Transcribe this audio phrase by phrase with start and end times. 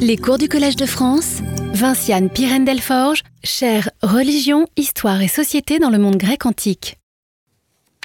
[0.00, 1.40] Les cours du Collège de France,
[1.74, 6.98] Vinciane Pirène Delforge, chère Religion, Histoire et Société dans le monde grec antique.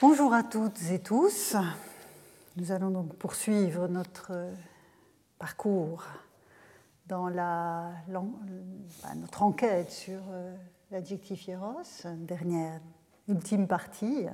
[0.02, 1.56] Bonjour à toutes et tous.
[2.58, 4.32] Nous allons donc poursuivre notre
[5.40, 6.04] parcours
[7.08, 7.92] dans la,
[9.16, 10.56] notre enquête sur euh,
[10.92, 11.82] l'adjectif hieros,
[12.18, 12.82] dernière,
[13.28, 14.26] ultime partie,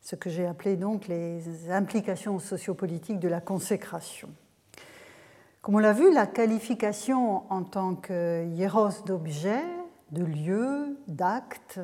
[0.00, 4.28] ce que j'ai appelé donc les implications sociopolitiques de la consécration.
[5.64, 9.64] Comme on l'a vu, la qualification en tant que hieros d'objet,
[10.10, 11.80] de lieu, d'acte,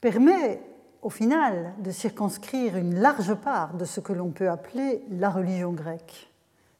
[0.00, 0.60] permet
[1.02, 5.70] au final de circonscrire une large part de ce que l'on peut appeler la religion
[5.70, 6.32] grecque,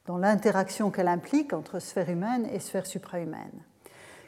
[0.07, 3.63] dans l'interaction qu'elle implique entre sphère humaine et sphère suprahumaine.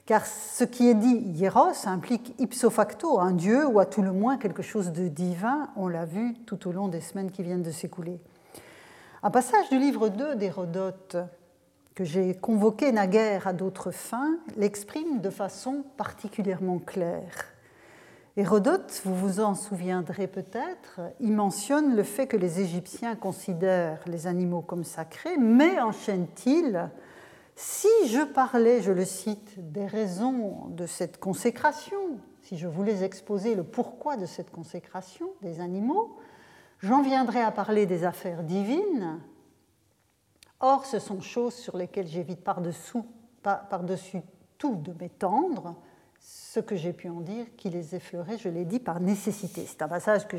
[0.07, 4.13] Car ce qui est dit hieros implique ipso facto un dieu ou à tout le
[4.13, 7.65] moins quelque chose de divin, on l'a vu tout au long des semaines qui viennent
[7.65, 8.21] de s'écouler.
[9.25, 11.17] Un passage du livre 2 d'Hérodote
[12.05, 17.55] j'ai convoqué naguère à d'autres fins, l'exprime de façon particulièrement claire.
[18.37, 24.27] Hérodote, vous vous en souviendrez peut-être, y mentionne le fait que les Égyptiens considèrent les
[24.27, 26.91] animaux comme sacrés, mais enchaîne-t-il
[27.57, 33.55] Si je parlais, je le cite, des raisons de cette consécration, si je voulais exposer
[33.55, 36.17] le pourquoi de cette consécration des animaux,
[36.79, 39.19] j'en viendrais à parler des affaires divines,
[40.61, 44.21] Or, ce sont choses sur lesquelles j'évite par-dessus
[44.59, 45.75] tout de m'étendre.
[46.21, 49.65] Ce que j'ai pu en dire, qui les effleurait, je l'ai dit par nécessité.
[49.67, 50.37] C'est un passage que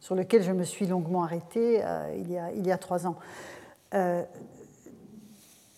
[0.00, 2.14] sur lequel je me suis longuement arrêtée euh,
[2.54, 3.16] il, y a, trois ans.
[3.94, 4.22] Euh,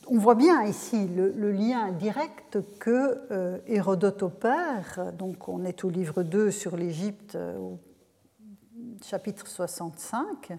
[0.08, 5.12] on voit bien ici le, lien direct que euh, Hérodote opère.
[5.16, 7.78] Donc, on est au livre 2 sur l'Égypte, au
[9.02, 10.52] chapitre 65.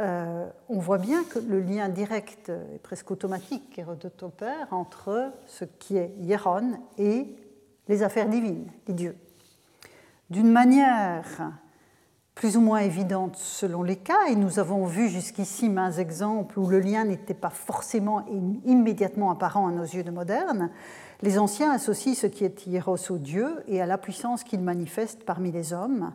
[0.00, 5.64] Euh, on voit bien que le lien direct et presque automatique qu'Hérodote opère entre ce
[5.64, 7.34] qui est Hieron et
[7.88, 9.16] les affaires divines, les dieux.
[10.30, 11.52] D'une manière
[12.38, 16.68] plus ou moins évidente selon les cas, et nous avons vu jusqu'ici mains exemples où
[16.68, 18.24] le lien n'était pas forcément
[18.64, 20.70] immédiatement apparent à nos yeux de modernes,
[21.20, 25.24] les anciens associent ce qui est Hieros au Dieu et à la puissance qu'il manifeste
[25.24, 26.12] parmi les hommes,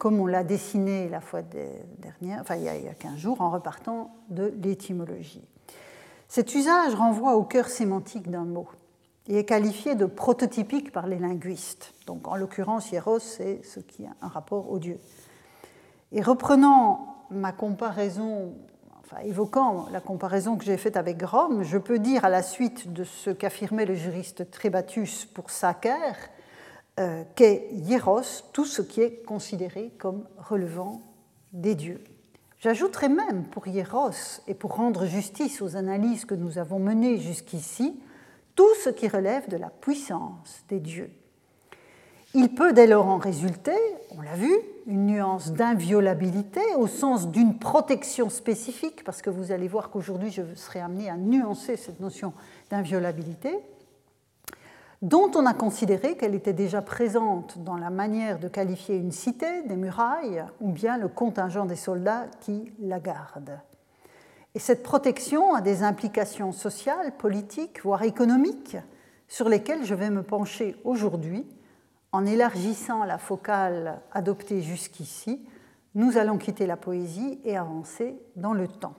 [0.00, 4.16] comme on l'a dessiné la fois dernière, enfin il y a 15 jours, en repartant
[4.30, 5.46] de l'étymologie.
[6.26, 8.66] Cet usage renvoie au cœur sémantique d'un mot
[9.28, 11.92] et est qualifié de prototypique par les linguistes.
[12.06, 14.98] Donc en l'occurrence, hieros, c'est ce qui a un rapport au Dieu.
[16.12, 18.54] Et reprenant ma comparaison,
[19.04, 22.90] enfin évoquant la comparaison que j'ai faite avec Rome, je peux dire à la suite
[22.94, 26.30] de ce qu'affirmait le juriste Trébatus pour Sacer,
[27.00, 31.00] euh, qu'est hieros tout ce qui est considéré comme relevant
[31.52, 32.04] des dieux.
[32.58, 37.98] J'ajouterai même pour hieros et pour rendre justice aux analyses que nous avons menées jusqu'ici,
[38.54, 41.10] tout ce qui relève de la puissance des dieux.
[42.34, 43.76] Il peut dès lors en résulter,
[44.16, 44.52] on l'a vu,
[44.86, 50.42] une nuance d'inviolabilité au sens d'une protection spécifique, parce que vous allez voir qu'aujourd'hui je
[50.54, 52.34] serai amené à nuancer cette notion
[52.70, 53.58] d'inviolabilité,
[55.02, 59.62] dont on a considéré qu'elle était déjà présente dans la manière de qualifier une cité,
[59.62, 63.60] des murailles, ou bien le contingent des soldats qui la gardent.
[64.54, 68.76] Et cette protection a des implications sociales, politiques, voire économiques,
[69.28, 71.46] sur lesquelles je vais me pencher aujourd'hui
[72.12, 75.46] en élargissant la focale adoptée jusqu'ici.
[75.94, 78.96] Nous allons quitter la poésie et avancer dans le temps.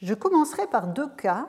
[0.00, 1.48] Je commencerai par deux cas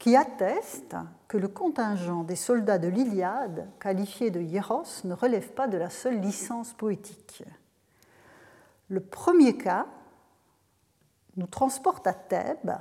[0.00, 0.96] qui atteste
[1.28, 5.90] que le contingent des soldats de l'Iliade, qualifié de hieros, ne relève pas de la
[5.90, 7.44] seule licence poétique.
[8.88, 9.86] Le premier cas
[11.36, 12.72] nous transporte à Thèbes,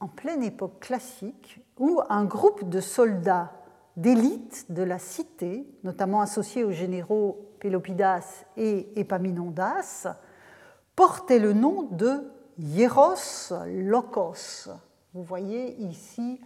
[0.00, 3.52] en pleine époque classique, où un groupe de soldats
[3.96, 10.08] d'élite de la cité, notamment associés aux généraux Pélopidas et Épaminondas,
[10.96, 14.68] portait le nom de hieros locos.
[15.14, 16.40] Vous voyez ici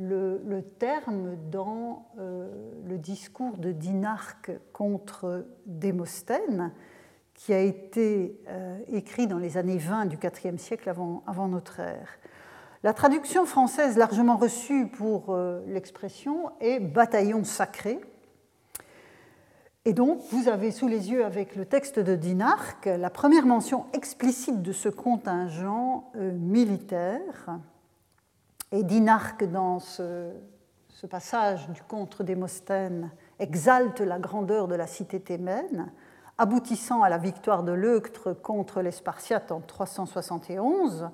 [0.00, 2.48] le, terme dans euh,
[2.86, 6.72] le discours de Dinarque contre Démosthène,
[7.34, 11.80] qui a été euh, écrit dans les années 20 du IVe siècle avant, avant, notre
[11.80, 12.18] ère.
[12.82, 18.00] La traduction française largement reçue pour euh, l'expression est bataillon sacré.
[19.84, 23.86] Et donc, vous avez sous les yeux, avec le texte de Dinarque, la première mention
[23.94, 27.58] explicite de ce contingent militaire
[28.72, 30.30] et Dinarque, dans ce,
[31.08, 35.90] passage du contre Démosthène, exalte la grandeur de la cité thémaine,
[36.38, 41.08] aboutissant à la victoire de l'Euctre contre les Spartiates en 371.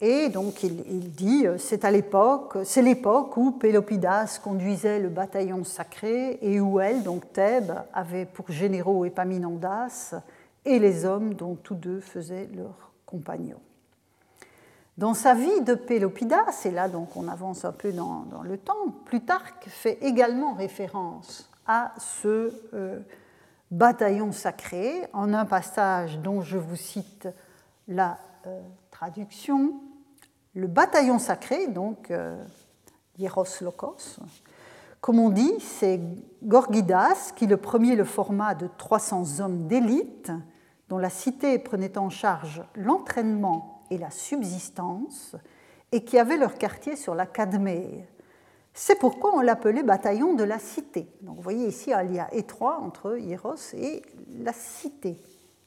[0.00, 5.64] Et donc il, dit, euh, c'est à l'époque, c'est l'époque où Pélopidas conduisait le bataillon
[5.64, 10.14] sacré et où elle, donc Thèbes, avait pour généraux Épaminondas
[10.64, 13.60] et les hommes dont tous deux faisaient leurs compagnons.
[14.98, 18.90] Dans sa vie de Pélopidas, et là donc on avance un peu dans, le temps,
[19.04, 22.98] Plutarque fait également référence à ce euh,
[23.70, 25.06] bataillon sacré.
[25.12, 27.28] En un passage dont je vous cite
[27.86, 28.18] la
[28.48, 28.60] euh,
[28.90, 29.74] traduction
[30.56, 32.36] le bataillon sacré, donc euh,
[33.18, 34.18] Hieros Lokos,
[35.00, 36.00] comme on dit, c'est
[36.42, 40.32] Gorgidas qui le premier le format de 300 hommes d'élite
[40.88, 45.36] dont la cité prenait en charge l'entraînement et la subsistance
[45.92, 48.06] et qui avait leur quartier sur la Cadmée.
[48.74, 51.08] C'est pourquoi on l'appelait bataillon de la cité.
[51.22, 54.02] Donc vous voyez ici un lien étroit entre Hieros et
[54.40, 55.16] la cité.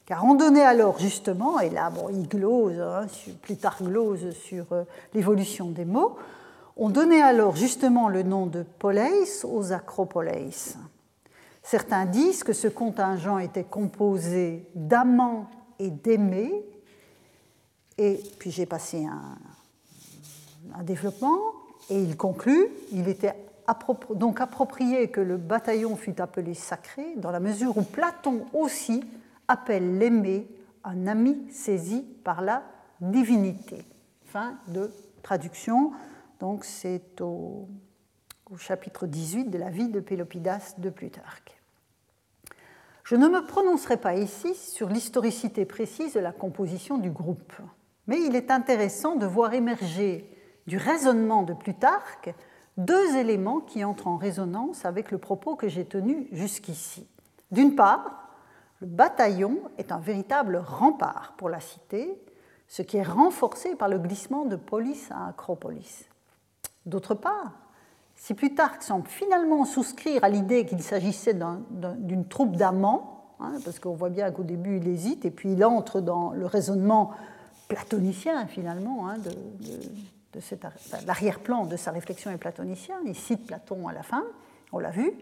[0.06, 3.06] Car on donnait alors justement, et là bon, il glose, hein,
[3.42, 4.84] plus tard glose sur euh,
[5.14, 6.16] l'évolution des mots,
[6.76, 10.76] on donnait alors justement le nom de poleis aux acropoleis.
[11.62, 15.48] Certains disent que ce contingent était composé d'amants
[15.78, 16.64] et d'aimés,
[18.02, 21.38] et puis j'ai passé un, développement,
[21.88, 23.34] et il conclut, il était
[24.14, 29.04] donc approprié que le bataillon fût appelé sacré, dans la mesure où Platon aussi
[29.46, 30.48] appelle l'aimé
[30.82, 32.64] un ami saisi par la
[33.00, 33.84] divinité.
[34.24, 34.90] Fin de
[35.22, 35.92] traduction.
[36.40, 37.68] Donc c'est au,
[38.56, 41.60] chapitre 18 de la vie de Pélopidas de Plutarque.
[43.04, 47.52] Je ne me prononcerai pas ici sur l'historicité précise de la composition du groupe,
[48.06, 50.28] mais il est intéressant de voir émerger
[50.66, 52.34] du raisonnement de Plutarque
[52.76, 57.06] deux éléments qui entrent en résonance avec le propos que j'ai tenu jusqu'ici.
[57.50, 58.28] D'une part,
[58.80, 62.18] le bataillon est un véritable rempart pour la cité,
[62.66, 66.06] ce qui est renforcé par le glissement de polis à acropolis.
[66.86, 67.52] D'autre part,
[68.16, 71.36] si Plutarque semble finalement souscrire à l'idée qu'il s'agissait
[71.70, 75.64] d'une troupe d'amants, hein, parce qu'on voit bien qu'au début il hésite, et puis il
[75.64, 77.10] entre dans le raisonnement
[77.74, 80.40] platonicien finalement, hein, de,
[81.06, 84.24] l'arrière-plan de sa réflexion est platonicien, il cite Platon à la fin,
[84.72, 85.12] on l'a vu,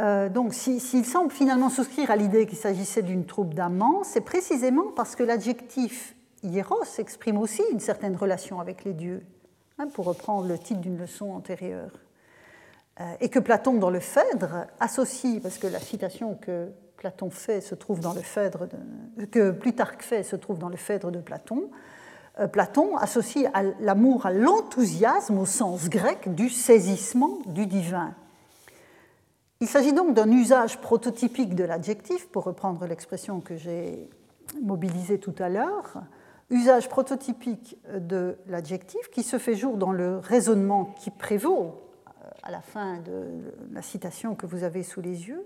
[0.00, 4.92] euh, donc, s'il semble finalement souscrire à l'idée qu'il s'agissait d'une troupe d'amants, c'est précisément
[4.94, 9.24] parce que l'adjectif hieros exprime aussi une certaine relation avec les dieux,
[9.78, 11.90] hein, pour reprendre le titre d'une leçon antérieure.
[13.00, 16.68] Euh, et que Platon, dans le Phèdre, associe, parce que la citation que
[16.98, 18.66] Platon fait se trouve dans le Phèdre,
[19.30, 21.70] que Plutarque fait se trouve dans le Phèdre de Platon.
[22.40, 23.48] Euh, Platon associe
[23.80, 28.14] l'amour à l'enthousiasme au sens grec du saisissement du divin.
[29.60, 34.10] Il s'agit donc d'un usage prototypique de l'adjectif, pour reprendre l'expression que j'ai
[34.60, 36.02] mobilisée tout à l'heure,
[36.50, 42.50] usage prototypique de l'adjectif qui se fait jour dans le raisonnement qui prévaut euh, à
[42.50, 45.44] la fin de la citation que vous avez sous les yeux.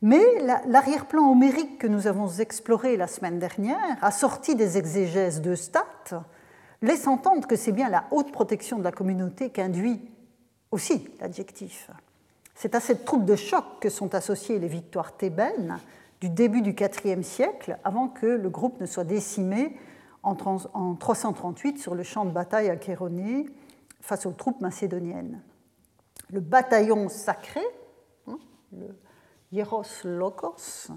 [0.00, 0.22] Mais
[0.66, 6.24] l'arrière-plan homérique que nous avons exploré la semaine dernière, assorti des exégèses de Stat,
[6.82, 10.00] laisse entendre que c'est bien la haute protection de la communauté qu'induit
[10.70, 11.90] aussi l'adjectif.
[12.54, 15.78] C'est à cette troupe de choc que sont associées les victoires thébaines
[16.20, 19.76] du début du IVe siècle, avant que le groupe ne soit décimé
[20.22, 23.46] en 338 sur le champ de bataille à Chéronée
[24.00, 25.40] face aux troupes macédoniennes.
[26.30, 27.62] Le bataillon sacré,
[28.26, 28.38] hein,
[28.72, 28.94] le
[29.52, 30.90] Hieros Lokos,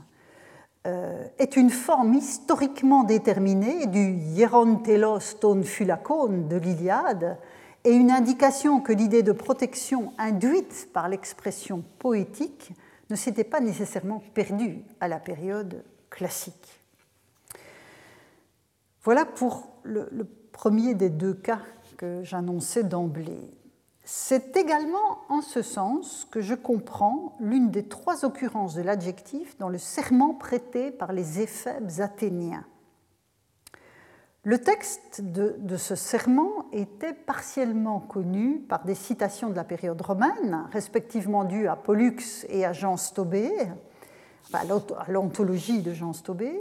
[0.88, 7.38] euh, est une forme historiquement déterminée du Hierontelos ton phulakon de l'Iliade,
[7.84, 12.72] et une indication que l'idée de protection induite par l'expression poétique
[13.10, 16.82] ne s'était pas nécessairement perdue à la période classique.
[19.04, 20.08] Voilà pour le,
[20.52, 21.62] premier des deux cas
[21.98, 23.50] que j'annonçais d'emblée.
[24.04, 29.70] C'est également en ce sens que je comprends l'une des trois occurrences de l'adjectif dans
[29.70, 32.66] le serment prêté par les éphèbes athéniens.
[34.44, 40.68] Le texte de, ce serment était partiellement connu par des citations de la période romaine,
[40.72, 42.18] respectivement dues à Pollux
[42.50, 43.52] et à Jean Stobé,
[44.52, 44.64] à
[45.12, 46.60] l'anthologie de Jean Stobé,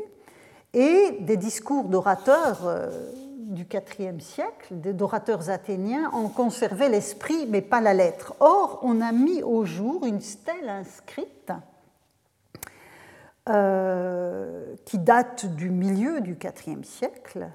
[0.75, 3.12] et des discours d'orateurs euh,
[3.50, 3.66] du
[3.99, 8.35] IVe siècle, d'orateurs athéniens, en conservaient l'esprit mais pas la lettre.
[8.40, 11.52] Or, on a mis au jour une stèle inscrite
[13.49, 17.50] euh, qui date du milieu du IVe siècle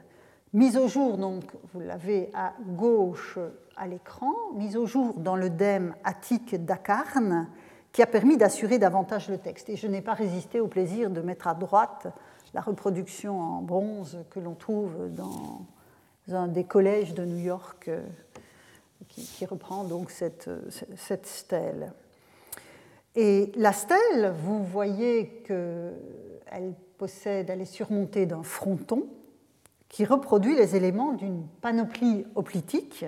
[0.56, 3.38] mise au jour, donc vous l'avez à gauche
[3.76, 7.50] à l'écran, mise au jour dans le dème attique d'Acarne,
[7.92, 9.70] qui a permis d'assurer davantage le texte.
[9.70, 12.08] Et je n'ai pas résisté au plaisir de mettre à droite
[12.54, 15.66] la reproduction en bronze que l'on trouve dans
[16.32, 17.90] un des collèges de New York
[19.08, 20.50] qui, reprend donc cette,
[20.98, 21.94] cette, stèle.
[23.16, 29.08] Et la stèle, vous voyez qu'elle possède, elle est surmontée d'un fronton
[29.88, 33.06] qui reproduit les éléments d'une panoplie hoplitique.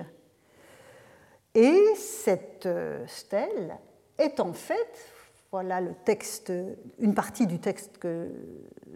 [1.54, 2.68] Et cette
[3.06, 3.76] stèle
[4.16, 5.12] est en fait,
[5.50, 6.52] voilà le texte,
[6.98, 8.30] une partie du texte que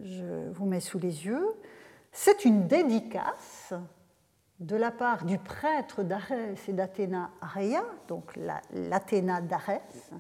[0.02, 1.47] je vous mets sous les yeux,
[2.12, 3.73] c'est une dédicace
[4.62, 8.38] de la part du prêtre d'Arès et d'Athéna Areia, donc
[8.73, 10.11] l'Athéna d'Arès,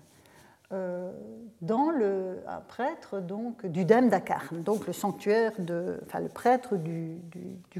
[0.72, 1.12] euh,
[1.60, 6.76] dans le un prêtre donc du Dème d'Acarne, donc le sanctuaire de, enfin le prêtre
[6.76, 7.20] du,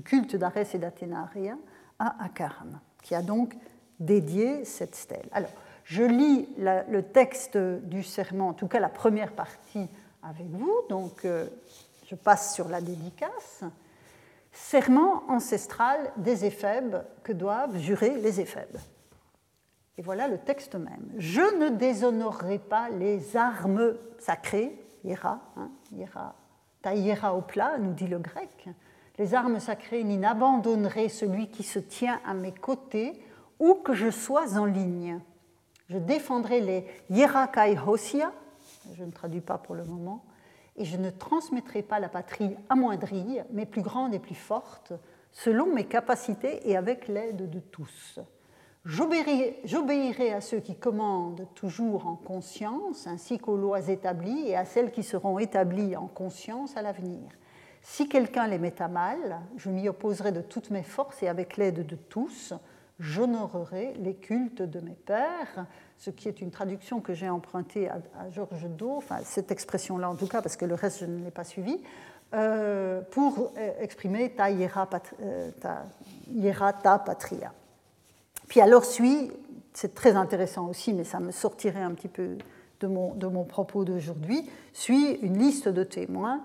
[0.04, 1.28] culte d'Arès et d'Athéna
[1.98, 3.56] à Acarne, qui a donc
[3.98, 5.28] dédié cette stèle.
[5.32, 5.50] Alors,
[5.84, 9.88] je lis le texte du serment, en tout cas la première partie
[10.22, 11.46] avec vous, donc euh,
[12.06, 13.64] je passe sur la dédicace
[14.52, 18.76] serment ancestral des éphèbes que doivent jurer les éphèbes.
[19.98, 21.10] Et voilà le texte même.
[21.16, 25.70] Je ne déshonorerai pas les armes sacrées, hiera, hein,
[26.80, 28.68] ta hiera au plat, nous dit le grec.
[29.18, 33.22] Les armes sacrées, ni n'abandonnerai celui qui se tient à mes côtés,
[33.58, 35.20] où que je sois en ligne.
[35.88, 38.32] Je défendrai les hierakai hosia,
[38.94, 40.24] je ne traduis pas pour le moment,
[40.76, 44.92] et je ne transmettrai pas la patrie amoindrie, mais plus grande et plus forte,
[45.30, 48.20] selon mes capacités et avec l'aide de tous.
[48.84, 54.90] J'obéirai à ceux qui commandent toujours en conscience, ainsi qu'aux lois établies et à celles
[54.90, 57.30] qui seront établies en conscience à l'avenir.
[57.80, 61.56] Si quelqu'un les met à mal, je m'y opposerai de toutes mes forces et avec
[61.56, 62.54] l'aide de tous,
[62.98, 65.66] j'honorerai les cultes de mes pères,
[66.02, 70.16] ce qui est une traduction que j'ai empruntée à, Georges Do, enfin cette expression-là en
[70.16, 71.78] tout cas, parce que le reste je ne l'ai pas suivi,
[72.34, 74.88] euh, pour euh, exprimer ta hiera,
[75.20, 75.84] euh, ta
[76.82, 77.52] ta patria.
[78.48, 79.30] Puis alors suit,
[79.74, 82.36] c'est très intéressant aussi, mais ça me sortirait un petit peu
[82.80, 86.42] de mon, de mon propos d'aujourd'hui, suit une liste de témoins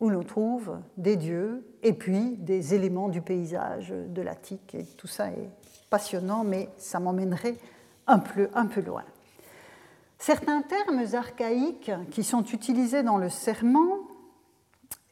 [0.00, 4.74] où l'on trouve des dieux et puis des éléments du paysage de l'Attique.
[4.74, 5.48] Et tout ça est
[5.88, 7.56] passionnant, mais ça m'emmènerait
[8.08, 9.04] un peu, loin.
[10.18, 13.98] Certains termes archaïques qui sont utilisés dans le serment,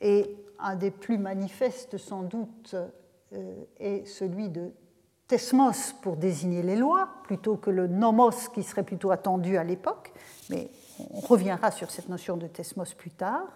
[0.00, 2.74] et un des plus manifestes sans doute
[3.32, 4.72] euh, est celui de
[5.28, 10.12] tesmos pour désigner les lois, plutôt que le nomos qui serait plutôt attendu à l'époque,
[10.50, 10.70] mais
[11.10, 13.46] on reviendra sur cette notion de tesmos plus tard.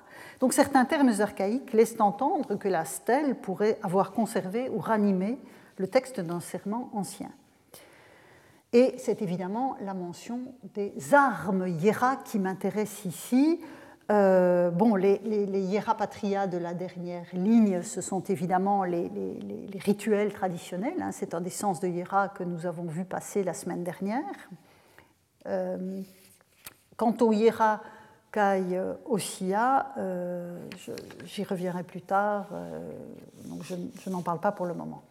[0.41, 5.39] Donc certains termes archaïques laissent entendre que la stèle pourrait avoir conservé ou ranimé
[5.77, 7.31] le texte d'un serment ancien.
[8.73, 10.41] Et c'est évidemment la mention
[10.75, 13.61] des armes hiera qui m'intéresse ici.
[14.13, 19.11] Euh, bon, les, les, patria de la dernière ligne, ce sont évidemment les,
[19.75, 21.01] rituels traditionnels.
[21.01, 21.11] Hein.
[21.13, 24.51] c'est un des sens de hiera que nous avons vu passer la semaine dernière.
[25.47, 26.01] Euh,
[26.97, 27.81] quant au hiera
[28.31, 30.69] kai ossia, euh,
[31.25, 32.51] j'y reviendrai plus tard,
[33.47, 35.03] donc je, je n'en parle pas pour le moment.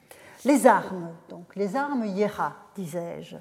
[0.45, 3.35] Les armes, donc, les armes hiera, disais-je,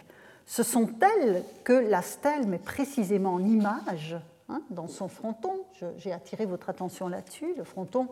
[0.47, 4.17] ce sont elles que la stèle met précisément en image
[4.49, 5.53] hein, dans son fronton.
[5.99, 7.55] J'ai attiré votre attention là-dessus.
[7.57, 8.09] Le fronton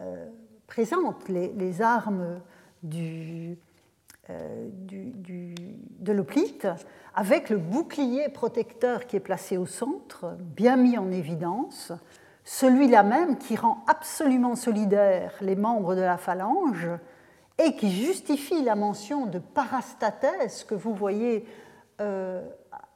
[0.00, 0.26] euh,
[0.66, 2.38] présente les, armes euh,
[2.82, 3.56] du,
[4.28, 6.68] de l'oplite
[7.14, 11.92] avec le bouclier protecteur qui est placé au centre, bien mis en évidence,
[12.44, 16.88] celui-là même qui rend absolument solidaires les membres de la phalange
[17.58, 21.44] et qui justifie la mention de parastatès que vous voyez
[22.00, 22.46] euh,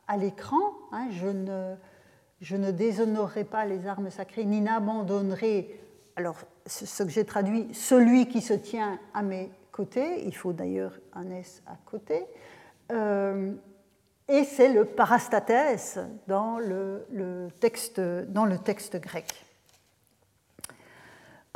[0.07, 0.61] à l'écran.
[0.93, 5.81] Hein, je, ne, déshonorerai pas les armes sacrées, ni n'abandonnerai,
[6.17, 10.99] alors ce que j'ai traduit, celui qui se tient à mes côtés, il faut d'ailleurs
[11.15, 12.25] un S à côté,
[12.93, 13.53] euh,
[14.29, 19.45] et c'est le parastatès dans le, le, texte, dans le texte grec.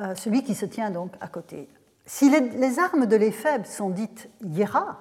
[0.01, 1.69] Euh, celui qui se tient donc à côté.
[2.07, 4.99] Si les, armes de l'éphèbe sont dites hiera,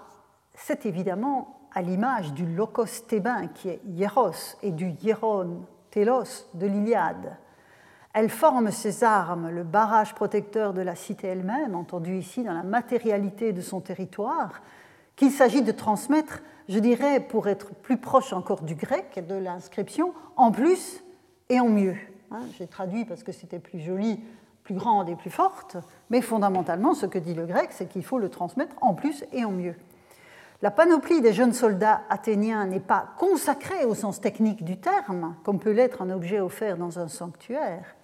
[0.55, 6.65] c'est évidemment à l'image du locos thébain qui est hieros et du hieron, télos de
[6.65, 7.37] l'Iliade.
[8.13, 12.63] Elles forment ces armes, le barrage protecteur de la cité elle-même, entendu ici dans la
[12.63, 14.63] matérialité de son territoire,
[15.15, 20.13] qu'il s'agit de transmettre, je dirais, pour être plus proche encore du grec, de l'inscription,
[20.37, 21.03] en plus
[21.49, 21.97] et en mieux.
[22.31, 24.19] Hein, j'ai traduit parce que c'était plus joli
[24.65, 25.77] plus grande et plus forte,
[26.09, 29.45] mais fondamentalement, ce que dit le grec, c'est qu'il faut le transmettre en plus et
[29.45, 29.75] en mieux.
[30.61, 35.59] La panoplie des jeunes soldats athéniens n'est pas consacrée au sens technique du terme, comme
[35.59, 37.95] peut l'être un objet offert dans un sanctuaire.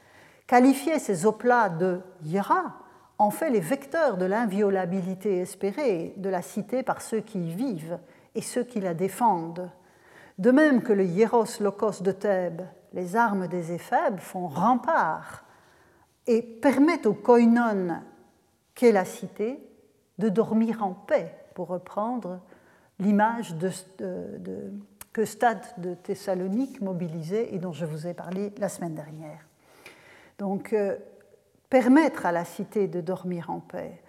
[0.46, 2.76] Qualifier ces oplats de hiera
[3.18, 7.98] en fait les vecteurs de l'inviolabilité espérée de la cité par ceux qui y vivent
[8.36, 9.72] et ceux qui la défendent.
[10.38, 12.64] De même que le hieros locos de Thèbes,
[12.94, 15.46] les armes des éphèbes font rempart
[16.32, 18.00] et permettent au koinon
[18.74, 19.60] qu'est la cité
[20.18, 22.40] de dormir en paix, pour reprendre
[23.00, 23.54] l'image
[25.12, 29.46] que Stade de Thessalonique mobilisait et dont je vous ai parlé la semaine dernière.
[30.38, 30.96] Donc, euh,
[31.70, 34.02] permettre à la cité de dormir en paix.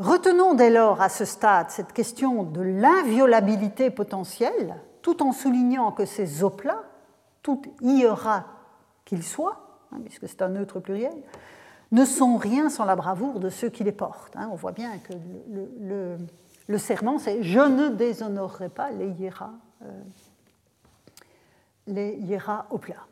[0.00, 6.04] Retenons dès lors à ce stade cette question de l'inviolabilité potentielle, tout en soulignant que
[6.04, 6.82] ces oplats,
[7.42, 8.44] tout iera
[9.04, 9.63] qu'ils soient,
[9.94, 11.14] hein, puisque c'est un neutre pluriel,
[11.92, 14.36] ne sont rien sans la bravoure de ceux qui les portent.
[14.36, 14.48] Hein.
[14.52, 15.12] On voit bien que
[16.68, 19.52] le, serment, c'est je ne déshonorerai pas les hiéras,
[21.88, 23.06] euh, oplats.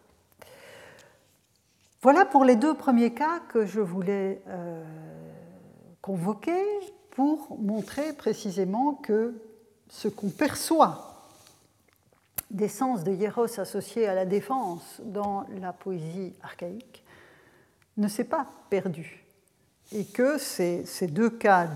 [2.02, 4.82] Voilà pour les deux premiers cas que je voulais euh,
[6.00, 6.64] convoquer
[7.10, 9.34] pour montrer précisément que
[9.88, 11.11] ce qu'on perçoit
[12.52, 17.02] des sens de hieros associés à la défense dans la poésie archaïque
[17.96, 19.24] ne s'est pas perdu
[19.90, 21.68] et que ces, deux cas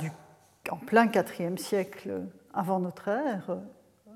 [0.70, 3.58] en plein IVe siècle avant notre ère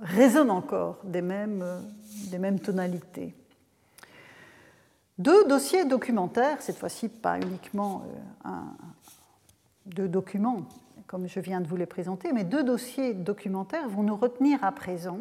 [0.02, 1.64] résonnent encore des mêmes,
[2.30, 3.34] des mêmes tonalités.
[5.18, 8.04] Deux dossiers documentaires, cette fois-ci pas uniquement
[8.46, 8.48] euh,
[9.84, 10.62] deux documents,
[11.06, 14.72] comme je viens de vous les présenter, mais deux dossiers documentaires vont nous retenir à
[14.72, 15.18] présent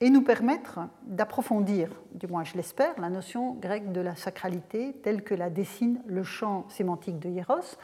[0.00, 5.22] et nous permettre d'approfondir, du moins je l'espère, la notion grecque de la sacralité telle
[5.22, 7.76] que la dessine le champ sémantique de Hieros,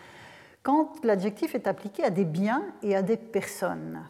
[0.62, 4.00] quand l'adjectif est appliqué à des biens et à des personnes,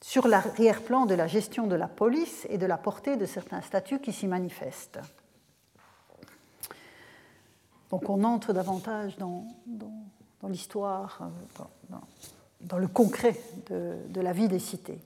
[0.00, 3.98] sur l'arrière-plan de la gestion de la police et de la portée de certains statuts
[3.98, 5.00] qui s'y manifestent.
[7.90, 9.46] Donc on entre davantage dans,
[10.48, 11.64] l'histoire, euh,
[12.60, 13.34] dans, le concret
[13.68, 15.00] de, la vie des cités.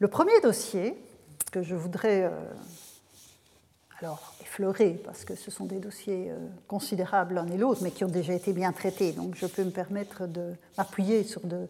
[0.00, 0.96] Le premier dossier
[1.52, 2.30] que je voudrais euh,
[3.98, 8.02] alors effleurer, parce que ce sont des dossiers euh, considérables l'un et l'autre, mais qui
[8.04, 11.68] ont déjà été bien traités, donc je peux me permettre de m'appuyer sur de,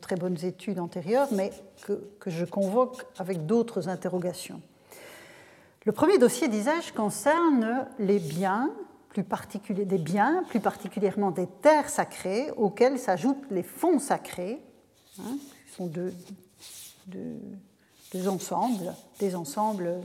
[0.00, 1.52] très bonnes études antérieures, mais
[1.84, 4.62] que, je convoque avec d'autres interrogations.
[5.84, 8.70] Le premier dossier, disais-je, concerne les biens
[9.08, 14.62] plus particulier, des biens, plus particulièrement des terres sacrées, auxquelles s'ajoutent les fonds sacrés,
[15.18, 16.14] hein, qui sont deux,
[18.28, 20.00] ensembles, des ensembles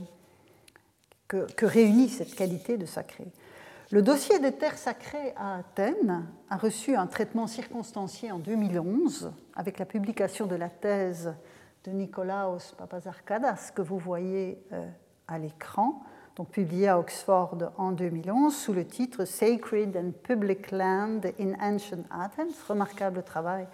[1.26, 3.26] que, que, réunit cette qualité de sacré.
[3.90, 9.78] Le dossier des terres sacrées à Athènes a reçu un traitement circonstancié en 2011 avec
[9.78, 11.34] la publication de la thèse
[11.84, 14.86] de Nikolaos Papazarkadas que vous voyez euh,
[15.26, 16.02] à l'écran
[16.38, 22.04] donc publié à Oxford en 2011 sous le titre Sacred and Public Land in Ancient
[22.10, 23.66] Athens, remarquable travail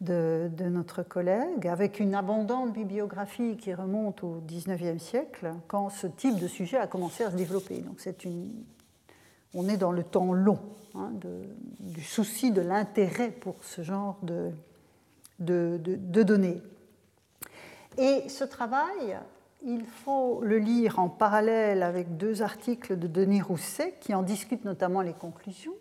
[0.00, 6.38] de, notre collègue, avec une abondante bibliographie qui remonte au XIXe siècle, quand ce type
[6.38, 7.80] de sujet a commencé à se développer.
[7.80, 8.64] Donc une,
[9.54, 10.60] on est dans le temps long
[10.94, 11.10] hein,
[11.80, 14.50] du souci de l'intérêt pour ce genre de,
[15.40, 16.62] de, de données.
[17.96, 19.18] Et ce travail
[19.64, 24.64] il faut le lire en parallèle avec deux articles de Denis Rousset qui en discutent
[24.64, 25.74] notamment les conclusions,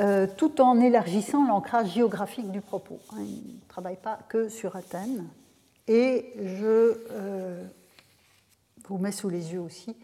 [0.00, 2.98] euh, tout en élargissant l'ancrage géographique du propos.
[3.12, 5.24] Hein, il ne travaille pas que sur Athènes.
[5.86, 7.64] Et je euh,
[8.88, 9.96] vous mets sous les yeux aussi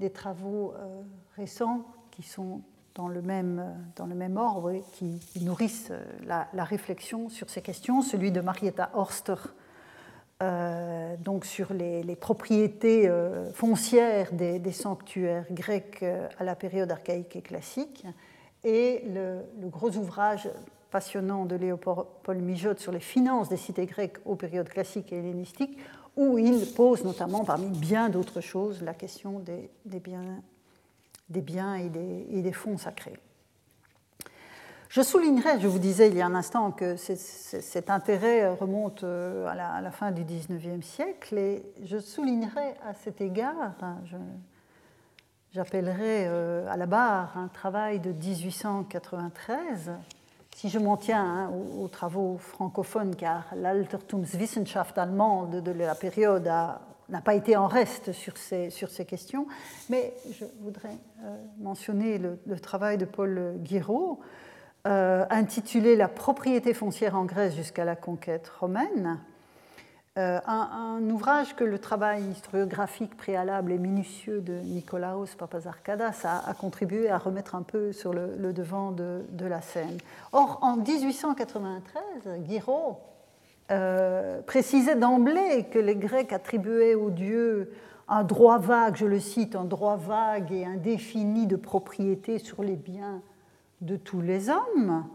[0.00, 1.02] des travaux euh,
[1.36, 2.62] récents qui sont
[2.94, 3.62] dans le même,
[3.96, 5.92] dans le même ordre et qui, nourrissent
[6.26, 9.36] la, réflexion sur ces questions, celui de Marietta Horster
[11.20, 13.08] donc sur les, propriétés
[13.54, 18.04] foncières des, sanctuaires grecs à la période archaïque et classique,
[18.64, 20.48] et le, gros ouvrage
[20.90, 25.78] passionnant de Léopold Mijotte sur les finances des cités grecques aux périodes classiques et hellénistiques,
[26.16, 29.70] où il pose notamment, parmi bien d'autres choses, la question des,
[30.00, 33.18] biens, et, des fonds sacrés.
[34.90, 39.46] Je soulignerai, je vous disais il y a un instant que cet intérêt remonte euh,
[39.46, 43.72] à la, fin du XIXe siècle et je soulignerai à cet égard,
[45.54, 49.92] j'appellerai euh, à la barre un travail de 1893,
[50.54, 57.20] si je m'en tiens hein, aux, travaux francophones, car l'Altertumswissenschaft allemande de la période n'a
[57.24, 59.46] pas été en reste sur ces, questions,
[59.88, 64.20] mais je voudrais euh, mentionner le, le, travail de Paul Guiraud,
[64.84, 69.20] euh, intitulé La propriété foncière en Grèce jusqu'à la conquête romaine,
[70.18, 77.08] Euh, un, ouvrage que le travail historiographique préalable et minutieux de Nikolaos Papazarkadas a, contribué
[77.08, 79.96] à remettre un peu sur le, devant de, la scène.
[80.32, 82.02] Or, en 1893,
[82.40, 82.98] Guiraud
[83.70, 87.72] euh, précisait d'emblée que les Grecs attribuaient aux dieux
[88.06, 92.76] un droit vague, je le cite, un droit vague et indéfini de propriété sur les
[92.76, 93.22] biens
[93.80, 95.06] de tous les hommes,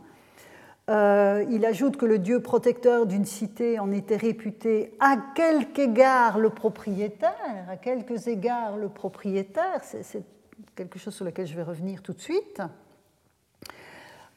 [0.90, 6.40] euh, il ajoute que le dieu protecteur d'une cité en était réputé à quelque égard
[6.40, 10.24] le propriétaire, à quelques égards le propriétaire, c'est
[10.76, 12.62] quelque chose sur lequel je vais revenir tout de suite.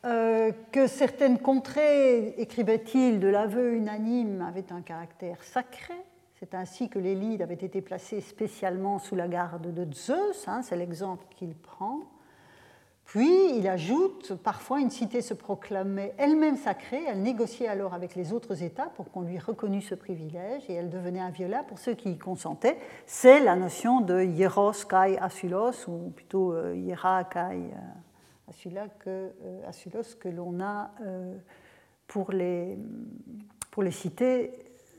[0.07, 5.95] Euh, que certaines contrées, écrivait-il, de l'aveu unanime avaient un caractère sacré.
[6.41, 10.63] C'est ainsi que les Lydes avaient été placés spécialement sous la garde de Zeus, hein,
[10.63, 12.01] c'est l'exemple qu'il prend.
[13.11, 18.33] Puis il ajoute, parfois une cité se proclamait elle-même sacrée, elle négociait alors avec les
[18.33, 22.13] autres États pour qu'on lui reconnût ce privilège et elle devenait inviolable pour ceux qui
[22.13, 22.79] y consentaient.
[23.07, 27.73] C'est la notion de hieros kai asulos, ou plutôt euh, hiera kai
[29.09, 31.35] euh, asulos que l'on a euh,
[32.07, 32.79] pour les,
[33.73, 34.53] pour les cités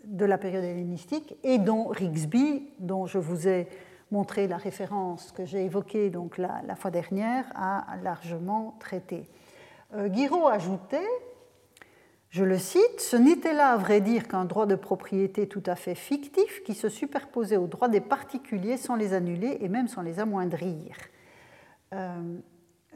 [0.03, 3.69] de la période hellénistique et dont Rigsby, dont je vous ai
[4.11, 9.29] montrer la référence que j'ai évoquée donc la, fois dernière, a largement traité.
[9.95, 11.07] Euh, Guiraud ajoutait,
[12.29, 15.75] je le cite, Ce n'était là, à vrai dire, qu'un droit de propriété tout à
[15.75, 20.01] fait fictif qui se superposait aux droits des particuliers sans les annuler et même sans
[20.01, 20.95] les amoindrir.
[21.93, 22.37] Euh,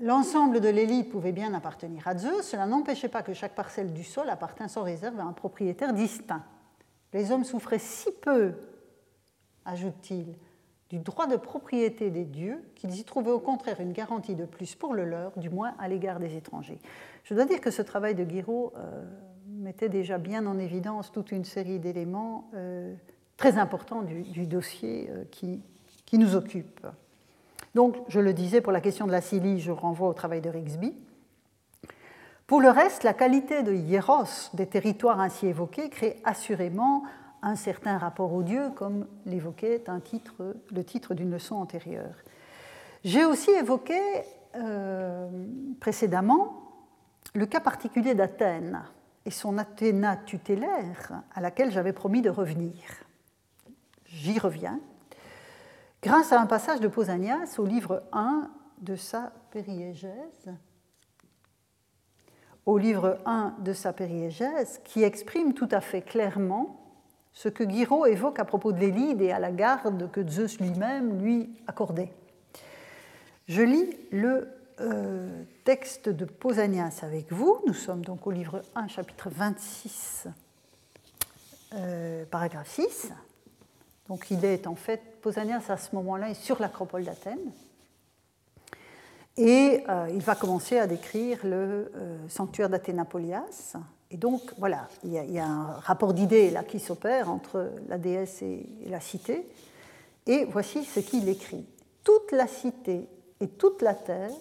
[0.01, 4.05] l'ensemble de l'élite pouvait bien appartenir à Zeus, cela n'empêchait pas que chaque parcelle du
[4.05, 6.43] sol appartint sans réserve à un propriétaire distinct.
[7.11, 8.53] Les hommes souffraient si peu,
[9.65, 10.35] ajoute-t-il,
[10.95, 14.75] du droit de propriété des dieux, qu'ils y trouvaient au contraire une garantie de plus
[14.75, 16.79] pour le leur, du moins à l'égard des étrangers.
[17.25, 19.03] Je dois dire que ce travail de Guiraud euh,
[19.49, 22.93] mettait déjà bien en évidence toute une série d'éléments euh,
[23.35, 25.61] très importants du, dossier euh, qui,
[26.05, 26.87] qui, nous occupe.
[27.73, 30.49] Donc, je le disais, pour la question de la Cilie, je renvoie au travail de
[30.49, 30.93] Rigsby.
[32.47, 37.03] Pour le reste, la qualité de hieros des territoires ainsi évoqués crée assurément
[37.45, 42.15] un certain rapport au Dieu, comme l'évoquait le titre d'une leçon antérieure.
[43.03, 43.99] J'ai aussi évoqué
[44.55, 45.29] euh,
[45.79, 46.73] précédemment
[47.35, 48.81] le cas particulier d'Athènes
[49.25, 52.73] et son Athéna tutélaire à laquelle j'avais promis de revenir.
[54.05, 54.79] J'y reviens
[56.01, 58.49] grâce à un passage de Pausanias au livre 1
[58.81, 60.51] de sa périégèse,
[62.65, 66.84] au livre 1 de sa périégèse, qui exprime tout à fait clairement
[67.35, 71.21] ce que Guiraud évoque à propos de l'Élide et à la garde que Zeus lui-même
[71.21, 72.11] lui accordait.
[73.47, 74.47] Je lis le
[74.79, 77.59] euh, texte de Pausanias avec vous.
[77.67, 80.27] Nous sommes donc au livre 1, chapitre 26,
[81.73, 83.11] euh, paragraphe 6.
[84.07, 87.51] Donc il est en fait, Pausanias à ce moment-là est sur l'acropole d'Athènes.
[89.35, 91.91] Et euh, il va commencer à décrire le
[92.29, 93.75] sanctuaire d'Athénapolias,
[94.15, 98.41] et donc, voilà, il y a, un rapport d'idées là qui s'opère entre la déesse
[98.43, 99.45] et, la cité.
[100.25, 101.65] Et voici ce qu'il écrit.
[102.01, 103.09] Toute la cité
[103.41, 104.31] et toute la terre,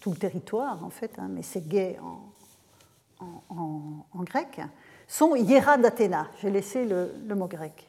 [0.00, 1.98] tout le territoire en fait, hein, mais c'est gay
[3.50, 4.58] en, grec,
[5.06, 6.28] sont hiera d'Athéna.
[6.40, 7.86] J'ai laissé le, le, mot grec.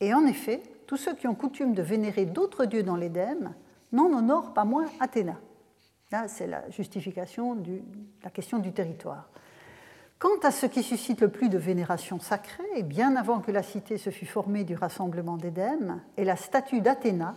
[0.00, 3.52] Et en effet, tous ceux qui ont coutume de vénérer d'autres dieux dans l'Édème
[3.92, 5.38] n'en honorent pas moins Athéna.
[6.10, 7.82] Là, c'est la justification de
[8.24, 9.28] la question du territoire.
[10.22, 13.98] Quant à ce qui suscite le plus de vénération sacrée, bien avant que la cité
[13.98, 17.34] se fût formée du rassemblement d'Édème, est la statue d'Athéna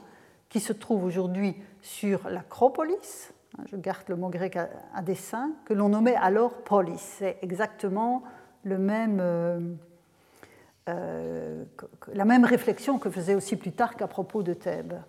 [0.49, 3.33] qui se trouve aujourd'hui sur l'Acropolis,
[3.71, 7.01] je garde le mot grec à, dessein, que l'on nommait alors polis.
[7.01, 8.21] C'est exactement
[8.67, 9.59] euh,
[10.87, 11.65] euh,
[12.13, 15.01] la même réflexion que faisait aussi Plutarque à propos de Thèbes.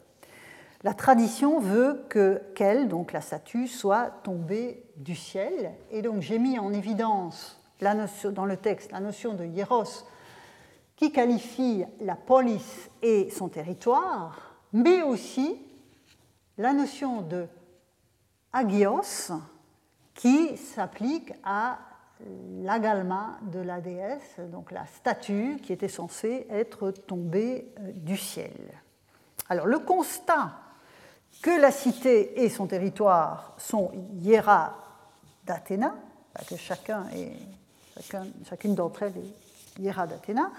[0.82, 5.72] La tradition veut que qu'elle, donc la statue, soit tombée du ciel.
[5.90, 10.04] Et donc j'ai mis en évidence la notion, dans le texte la notion de hieros
[10.96, 15.60] qui qualifie la police et son territoire, mais aussi
[16.56, 17.46] la notion de
[18.52, 19.32] agios
[20.14, 21.78] qui s'applique à
[22.62, 28.56] l'agalma de la déesse, donc la statue qui était censée être tombée euh, du ciel.
[29.50, 30.52] Alors le constat
[31.42, 34.74] que la cité et son territoire sont hiera
[35.44, 35.94] d'Athéna,
[36.48, 37.36] que chacun est
[38.00, 40.50] chacune d'entre elles est hiera d'Athéna,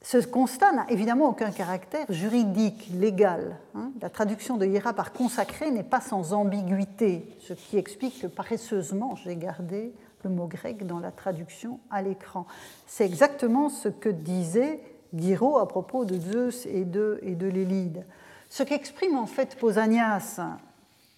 [0.00, 3.58] ce constat n'a évidemment aucun caractère juridique, légal.
[3.74, 3.90] Hein.
[4.00, 9.16] La traduction de hiera par consacré n'est pas sans ambiguïté, ce qui explique que paresseusement
[9.16, 9.92] j'ai gardé
[10.22, 12.46] le mot grec dans la traduction à l'écran.
[12.86, 14.80] C'est exactement ce que disait
[15.14, 18.04] Guiraud à propos de Zeus et de, et de l'Élide.
[18.50, 20.40] Ce qu'exprime en fait Pausanias,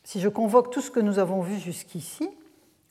[0.05, 2.29] si je convoque tout ce que nous avons vu jusqu'ici,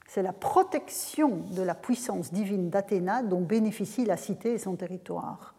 [0.10, 5.54] c'est la protection de la puissance divine d'Athéna dont bénéficie la cité et son territoire.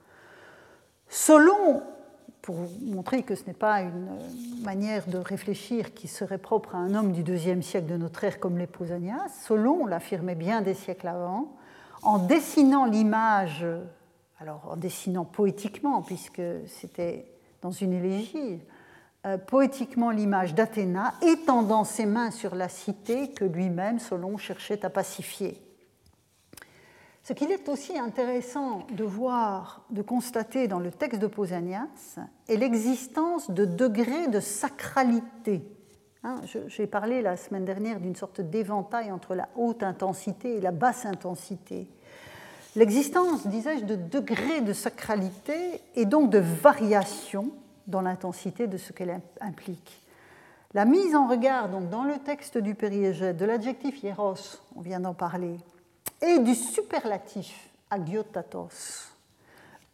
[1.08, 1.84] Selon,
[2.42, 4.08] pour montrer que ce n'est pas une
[4.64, 8.40] manière de réfléchir qui serait propre à un homme du deuxième siècle de notre ère
[8.40, 11.52] comme les Pausanias, Solon l'affirmait bien des siècles avant,
[12.02, 13.64] en dessinant l'image,
[14.40, 17.24] alors en dessinant poétiquement, puisque c'était
[17.62, 18.58] dans une élégie,
[19.26, 24.88] euh, poétiquement l'image d'Athéna, étendant ses mains sur la cité que lui-même, Solon, cherchait à
[24.88, 25.61] pacifier.
[27.22, 32.56] Ce qu'il est aussi intéressant de voir, de constater dans le texte de Pausanias, est
[32.56, 35.62] l'existence de degrés de sacralité.
[36.24, 36.37] Hein,
[36.68, 41.04] j'ai parlé la semaine dernière d'une sorte d'éventail entre la haute intensité et la basse
[41.04, 41.88] intensité.
[42.74, 47.52] L'existence, disais-je, de degrés de sacralité et donc de variation
[47.90, 50.00] dans l'intensité de ce qu'elle implique.
[50.72, 55.00] La mise en regard, donc, dans le texte du périégète, de l'adjectif hieros, on vient
[55.00, 55.57] d'en parler,
[56.22, 59.11] et du superlatif agiotatos,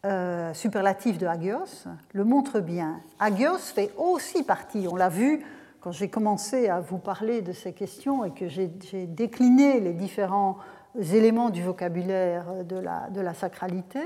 [0.05, 3.01] euh, superlatif de agios, le montre bien.
[3.19, 5.43] Agios fait aussi partie, on l'a vu
[5.81, 8.67] quand j'ai commencé à vous parler de ces questions et que j'ai
[9.07, 10.57] décliné les différents
[10.95, 14.01] éléments du vocabulaire de la, de la sacralité,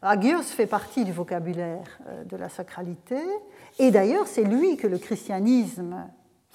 [0.00, 3.18] Agios fait partie du vocabulaire euh, de la sacralité,
[3.80, 6.08] et d'ailleurs c'est lui que le christianisme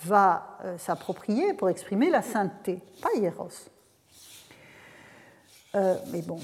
[0.06, 3.49] va euh, s'approprier pour exprimer la sainteté, pas hieros.
[5.75, 6.39] Euh, mais bon,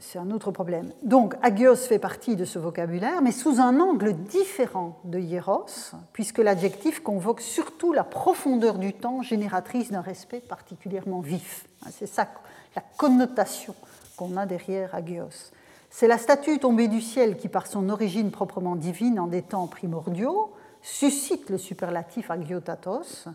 [0.00, 0.92] c'est un autre problème.
[1.02, 5.66] Donc, agios fait partie de ce vocabulaire, mais sous un angle différent de hieros,
[6.14, 11.66] puisque l'adjectif convoque surtout la profondeur du temps génératrice d'un respect particulièrement vif.
[11.90, 12.28] C'est ça
[12.74, 13.74] la connotation
[14.16, 15.52] qu'on a derrière agios.
[15.90, 19.66] C'est la statue tombée du ciel qui, par son origine proprement divine en des temps
[19.66, 23.28] primordiaux, suscite le superlatif agiotatos,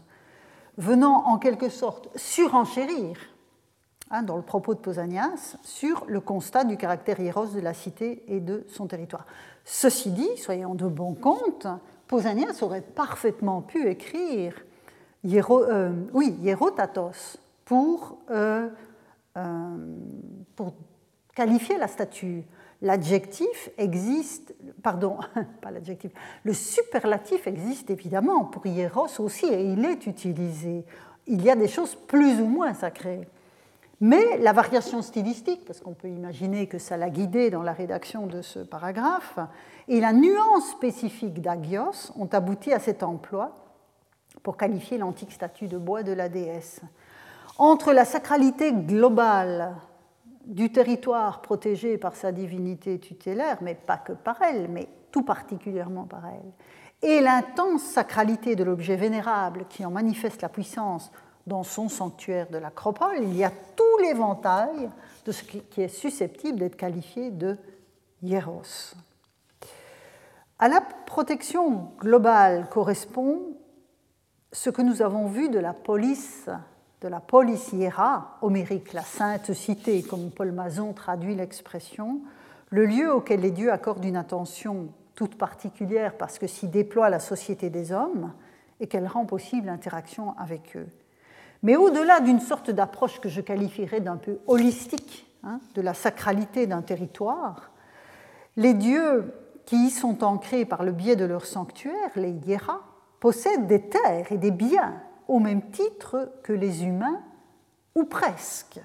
[0.78, 3.18] venant en quelque sorte surenchérir,
[4.10, 8.24] hein, dans le propos de Pausanias, sur le constat du caractère hieros de la cité
[8.28, 9.26] et de son territoire.
[9.66, 11.68] Ceci dit, soyons de bon compte,
[12.08, 14.54] Pausanias aurait parfaitement pu écrire
[15.26, 18.70] euh, oui, hierotatos pour, euh,
[19.38, 19.78] euh,
[20.56, 20.74] pour
[21.36, 22.44] qualifier la statue.
[22.82, 25.18] L'adjectif existe, pardon,
[25.62, 26.12] pas l'adjectif,
[26.44, 30.86] le superlatif existe évidemment pour hieros aussi et il est utilisé.
[31.28, 33.28] Il y a des choses plus ou moins sacrées.
[34.02, 38.28] Mais la variation stylistique, parce qu'on peut imaginer que ça l'a guidé dans la rédaction
[38.28, 39.40] de ce paragraphe,
[39.88, 43.56] et la nuance spécifique d'Agios ont abouti à cet emploi
[44.44, 46.82] pour qualifier l'antique statue de bois de la déesse.
[47.58, 49.76] Entre la sacralité globale
[50.46, 56.06] du territoire protégé par sa divinité tutélaire, mais pas que par elle, mais tout particulièrement
[56.06, 56.52] par elle,
[57.02, 61.12] et l'intense sacralité de l'objet vénérable qui en manifeste la puissance
[61.46, 64.90] dans son sanctuaire de l'acropole, il y a tout l'éventail
[65.26, 67.58] de ce qui est susceptible d'être qualifié de
[68.24, 68.96] hieros.
[70.58, 73.58] À la protection globale correspond
[74.52, 76.50] ce que nous avons vu de la police
[77.06, 82.22] de la policiera, homérique, la sainte cité, comme Paul Mazon traduit l'expression,
[82.72, 87.20] le lieu auquel les dieux accordent une attention toute particulière parce que s'y déploie la
[87.20, 88.34] société des hommes
[88.80, 90.88] et qu'elle rend possible l'interaction avec eux.
[91.62, 96.66] Mais au-delà d'une sorte d'approche que je qualifierais d'un peu holistique hein, de la sacralité
[96.66, 97.70] d'un territoire,
[98.58, 99.32] les dieux
[99.68, 102.82] qui y sont ancrés par le biais de leur sanctuaire, les hieras,
[103.20, 104.96] possèdent des terres et des biens
[105.28, 107.22] au même titre que les humains,
[107.96, 108.80] ou presque.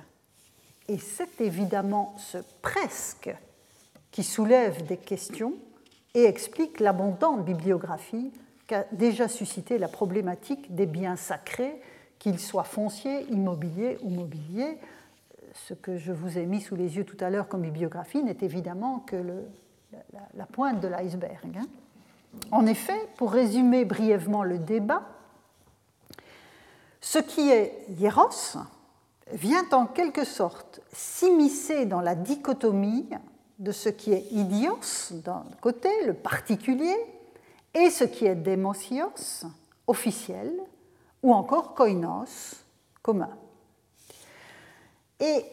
[0.89, 3.35] Et c'est évidemment ce presque
[4.11, 5.55] qui soulève des questions
[6.15, 8.33] et explique l'abondante bibliographie
[8.67, 11.81] qu'a déjà suscité la problématique des biens sacrés,
[12.19, 14.79] qu'ils soient fonciers, immobiliers ou mobiliers.
[15.55, 18.39] Ce que je vous ai mis sous les yeux tout à l'heure comme bibliographie n'est
[18.43, 19.17] évidemment que
[20.35, 21.57] la, pointe de l'iceberg.
[21.57, 21.67] Hein.
[22.53, 25.03] En effet, pour résumer brièvement le débat,
[27.01, 28.59] ce qui est hieros
[29.33, 33.09] vient en quelque sorte s'immiscer dans la dichotomie
[33.59, 34.79] de ce qui est idios
[35.25, 36.97] d'un côté, le particulier,
[37.75, 39.45] et ce qui est démosios,
[39.87, 40.53] officiel,
[41.23, 42.57] ou encore koinos,
[43.03, 43.31] commun.
[45.21, 45.45] Et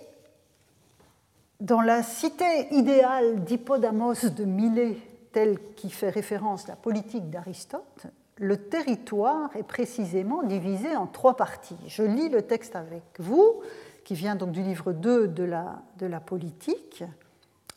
[1.60, 4.98] dans la cité idéale d'Hippodamos de Milet,
[5.34, 8.08] telle qui fait référence à la politique d'Aristote,
[8.40, 11.78] le territoire est précisément divisé en trois parties.
[11.88, 13.62] Je lis le texte avec vous,
[14.04, 17.04] qui vient donc du livre 2 de la, politique,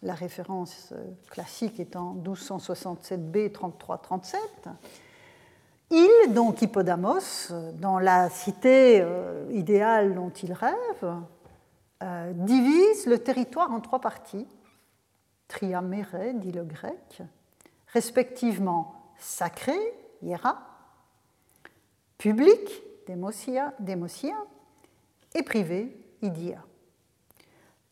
[0.03, 4.37] la référence euh, classique étant 1267b 33-37.
[5.91, 11.17] Il, donc Hippodamos, dans la cité euh, idéale dont il rêve,
[12.03, 14.47] euh, divise le territoire en trois parties,
[15.49, 17.23] triaméré, dit le grec,
[17.89, 19.77] respectivement sacré,
[20.23, 20.59] hiera,
[22.19, 24.37] public, démosia, démosia,
[25.35, 26.63] et privé, idia.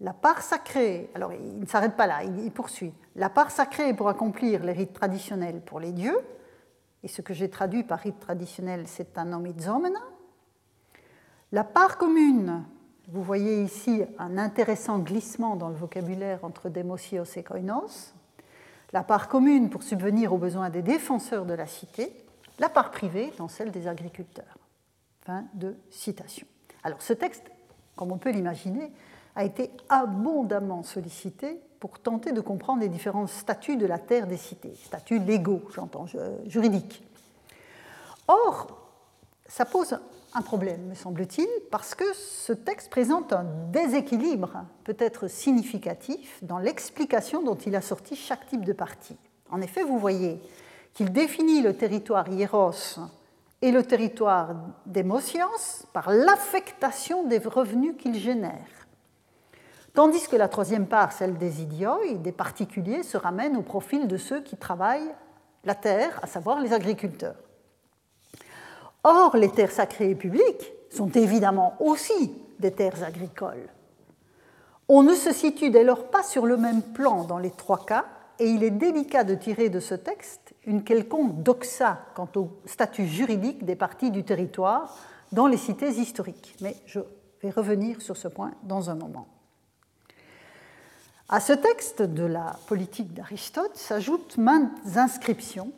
[0.00, 2.92] La part sacrée, alors il ne s'arrête pas là, il poursuit.
[3.16, 6.18] La part sacrée pour accomplir les rites traditionnels pour les dieux,
[7.02, 10.00] et ce que j'ai traduit par rite traditionnel, c'est un nomizomena.
[11.52, 12.64] La part commune,
[13.08, 18.14] vous voyez ici un intéressant glissement dans le vocabulaire entre demosios et koinos.
[18.92, 22.12] La part commune pour subvenir aux besoins des défenseurs de la cité,
[22.58, 24.58] la part privée dans celle des agriculteurs.
[25.24, 26.46] Fin de citation.
[26.82, 27.44] Alors ce texte,
[27.96, 28.92] comme on peut l'imaginer,
[29.36, 34.36] a été abondamment sollicité pour tenter de comprendre les différents statuts de la terre des
[34.36, 36.06] cités, statuts légaux, j'entends,
[36.46, 37.04] juridiques.
[38.26, 38.78] Or,
[39.46, 39.98] ça pose
[40.34, 47.42] un problème, me semble-t-il, parce que ce texte présente un déséquilibre peut-être significatif dans l'explication
[47.42, 49.16] dont il a sorti chaque type de partie.
[49.50, 50.40] En effet, vous voyez
[50.92, 52.98] qu'il définit le territoire hieros
[53.62, 54.54] et le territoire
[54.86, 55.48] d'émotions
[55.92, 58.86] par l'affectation des revenus qu'il génère.
[59.94, 64.16] Tandis que la troisième part, celle des idiots, des particuliers, se ramène au profil de
[64.16, 65.14] ceux qui travaillent
[65.64, 67.47] la terre, à savoir les agriculteurs.
[69.10, 73.70] Or, les terres sacrées et publiques sont évidemment aussi des terres agricoles.
[74.86, 78.04] On ne se situe dès lors pas sur le même plan dans les trois cas,
[78.38, 83.06] et il est délicat de tirer de ce texte une quelconque doxa quant au statut
[83.06, 84.94] juridique des parties du territoire
[85.32, 86.54] dans les cités historiques.
[86.60, 87.00] Mais je
[87.42, 89.26] vais revenir sur ce point dans un moment.
[91.30, 95.72] À ce texte de la politique d'Aristote s'ajoutent maintes inscriptions,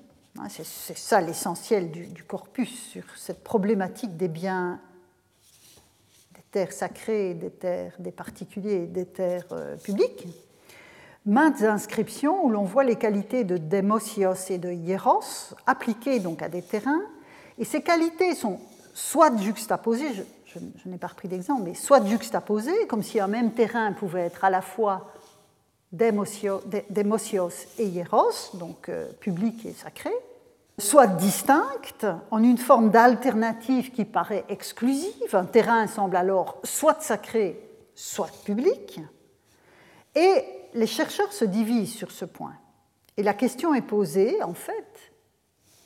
[0.48, 4.80] c'est ça l'essentiel du, corpus sur cette problématique des biens,
[6.34, 10.26] des terres sacrées, des terres des particuliers des terres euh, publiques,
[11.26, 16.48] maintes inscriptions où l'on voit les qualités de démosios et de hieros appliquées donc à
[16.48, 17.02] des terrains,
[17.58, 18.60] et ces qualités sont
[18.94, 20.22] soit juxtaposées, je,
[20.54, 24.44] je n'ai pas repris d'exemple, mais soit juxtaposées, comme si un même terrain pouvait être
[24.44, 25.12] à la fois
[25.92, 26.60] démosios
[27.78, 30.10] et hieros, donc euh, public et sacré,
[30.80, 35.34] soit distinctes en une forme d'alternative qui paraît exclusive.
[35.34, 37.60] Un terrain semble alors soit sacré,
[37.94, 39.00] soit public.
[40.14, 42.54] Et les chercheurs se divisent sur ce point.
[43.16, 45.12] Et la question est posée, en fait,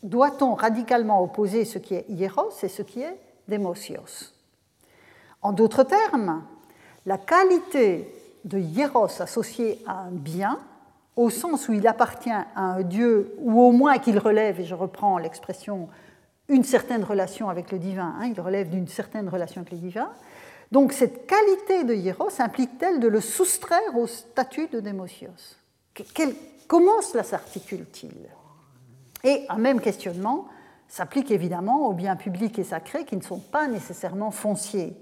[0.02, 4.33] doit-on radicalement opposer ce qui est hieros et ce qui est démosios
[5.42, 6.44] En d'autres termes,
[7.07, 10.59] la qualité de hieros associé à un bien,
[11.16, 14.74] au sens où il appartient à un dieu, ou au moins qu'il relève, et je
[14.74, 15.88] reprends l'expression,
[16.48, 20.11] une certaine relation avec le divin, hein, il relève d'une certaine relation avec le divin.
[20.72, 25.57] Donc cette qualité de hieros implique-t-elle de le soustraire au statut de démosios?
[26.66, 28.29] Comment cela s'articule-t-il?
[29.22, 30.46] Et un même questionnement
[30.88, 34.96] s'applique évidemment aux biens publics et sacrés qui ne sont pas nécessairement fonciers.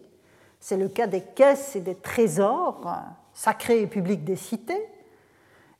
[0.60, 2.98] C'est le cas des caisses et des trésors
[3.34, 4.86] sacré et public des cités.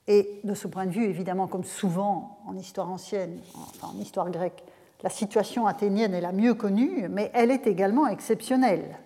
[0.08, 4.30] Et de ce point de vue, évidemment, comme souvent en histoire ancienne, enfin en histoire
[4.30, 4.64] grecque,
[5.02, 8.98] la situation athénienne est la mieux connue, mais elle est également exceptionnelle.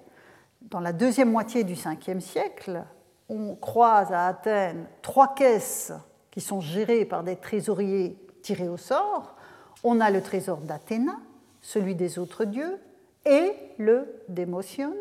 [0.62, 2.84] Dans la deuxième moitié du 5e siècle,
[3.28, 5.92] on croise à Athènes trois caisses
[6.30, 9.36] qui sont gérées par des trésoriers tirés au sort.
[9.84, 11.16] On a le trésor d'Athéna,
[11.60, 12.78] celui des autres dieux,
[13.24, 14.94] et le démotion,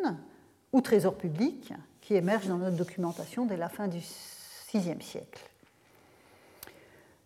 [0.74, 4.00] ou trésor public, qui émerge dans notre documentation dès la fin du
[4.74, 5.42] VIe siècle.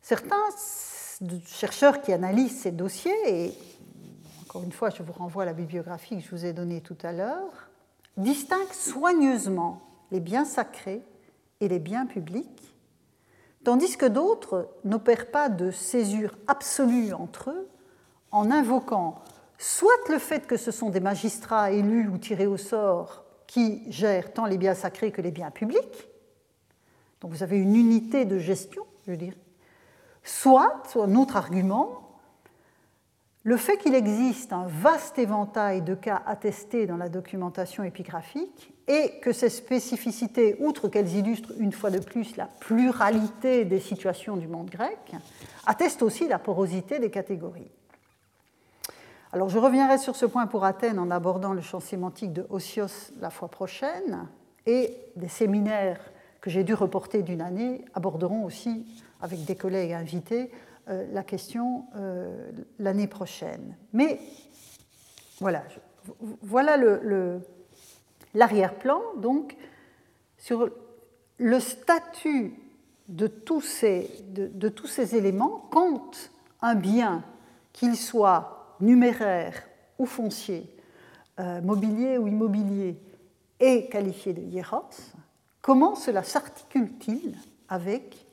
[0.01, 0.35] Certains
[1.45, 3.53] chercheurs qui analysent ces dossiers, et
[4.41, 6.97] encore une fois je vous renvoie à la bibliographie que je vous ai donnée tout
[7.03, 7.69] à l'heure,
[8.17, 9.81] distinguent soigneusement
[10.11, 11.01] les biens sacrés
[11.61, 12.75] et les biens publics,
[13.63, 17.69] tandis que d'autres n'opèrent pas de césure absolue entre eux
[18.31, 19.23] en invoquant
[19.59, 24.31] soit le fait que ce sont des magistrats élus ou tirés au sort qui gère
[24.33, 26.07] tant les biens sacrés que les biens publics.
[27.19, 29.33] Donc vous avez une unité de gestion, je dire.
[30.29, 32.01] Soit, un autre argument,
[33.43, 39.19] le fait qu'il existe un vaste éventail de cas attestés dans la documentation épigraphique et
[39.21, 44.47] que ces spécificités, outre qu'elles illustrent une fois de plus la pluralité des situations du
[44.47, 45.13] monde grec,
[45.65, 47.71] attestent aussi la porosité des catégories.
[49.33, 53.11] Alors je reviendrai sur ce point pour Athènes en abordant le champ sémantique de Osios
[53.19, 54.27] la fois prochaine.
[54.67, 55.99] et des séminaires
[56.39, 58.85] que j'ai dû reporter d'une année aborderont aussi,
[59.21, 60.51] avec des collègues invités,
[60.89, 63.75] euh, la question euh, l'année prochaine.
[63.93, 64.19] Mais
[65.39, 65.63] voilà,
[66.41, 66.77] voilà
[68.33, 69.55] l'arrière-plan, donc,
[70.37, 70.69] sur
[71.37, 72.53] le statut
[73.07, 77.23] de tous ces, de tous ces éléments quand un bien,
[77.73, 79.63] qu'il soit numéraire
[79.97, 80.75] ou foncier,
[81.39, 82.97] euh, mobilier ou immobilier,
[83.59, 84.89] est qualifié de hieros,
[85.61, 87.35] comment cela s'articule-t-il
[87.67, 88.25] avec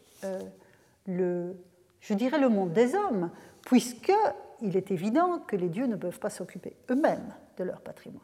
[1.06, 1.56] le,
[2.00, 3.30] je dirais, le monde des hommes,
[3.64, 8.22] puisqu'il est évident que les dieux ne peuvent pas s'occuper eux-mêmes de leur patrimoine.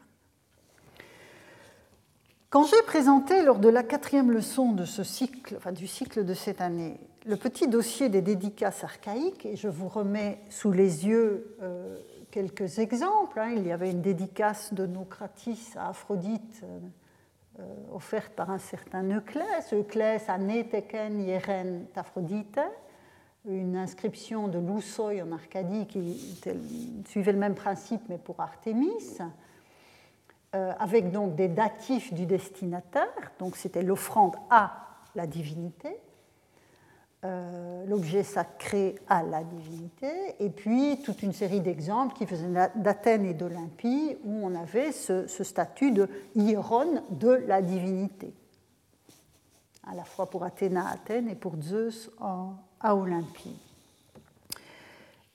[2.49, 6.99] Quand j'ai présenté lors de la quatrième leçon de cycle, du cycle de cette année,
[7.25, 11.97] le petit dossier des dédicaces archaïques, et je vous remets sous les yeux euh,
[12.29, 13.39] quelques exemples.
[13.39, 13.53] Hein.
[13.55, 16.79] Il y avait une dédicace de Nocratis à Aphrodite euh,
[17.91, 22.59] offerte par un certain Euclès, Euclès aneteken yeren Aphrodite,
[23.45, 26.41] une inscription de Loussoy en Arcadie qui
[27.07, 29.19] suivait le même principe mais pour Artémis,
[30.53, 34.71] avec donc des datifs du destinataire, donc c'était l'offrande à
[35.15, 35.97] la divinité.
[37.25, 40.11] Euh, l'objet sacré à la divinité,
[40.41, 45.25] et puis toute une série d'exemples qui faisaient d'Athènes et d'Olympie, où on avait ce,
[45.27, 48.33] statut de hieron de la divinité,
[49.87, 52.11] à la fois pour Athéna à Athènes et pour Zeus
[52.81, 53.55] à Olympie.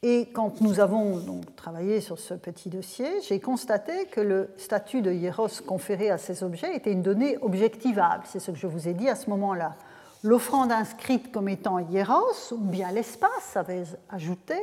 [0.02, 5.10] Et quand nous avons travaillé sur ce petit dossier, j'ai constaté que le statut de
[5.10, 8.24] hieros conféré à ces objets était une donnée objectivable.
[8.26, 9.74] C'est ce que je vous ai dit à ce moment-là
[10.22, 14.58] l'offrande inscrite comme étant hieros, ou bien l'espace avait ajouté,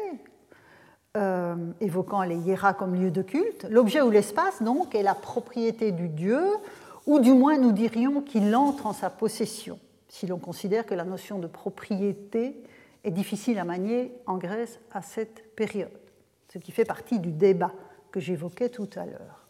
[1.18, 3.66] euh, évoquant les hieras comme lieu de culte.
[3.70, 6.44] L'objet ou l'espace, donc, est la propriété du Dieu,
[7.06, 9.80] ou du moins nous dirions qu'il entre en sa possession,
[10.10, 12.62] si l'on considère que la notion de propriété
[13.04, 15.92] est difficile à manier en Grèce à cette période,
[16.52, 17.72] ce qui fait partie du débat
[18.12, 19.46] que j'évoquais tout à l'heure.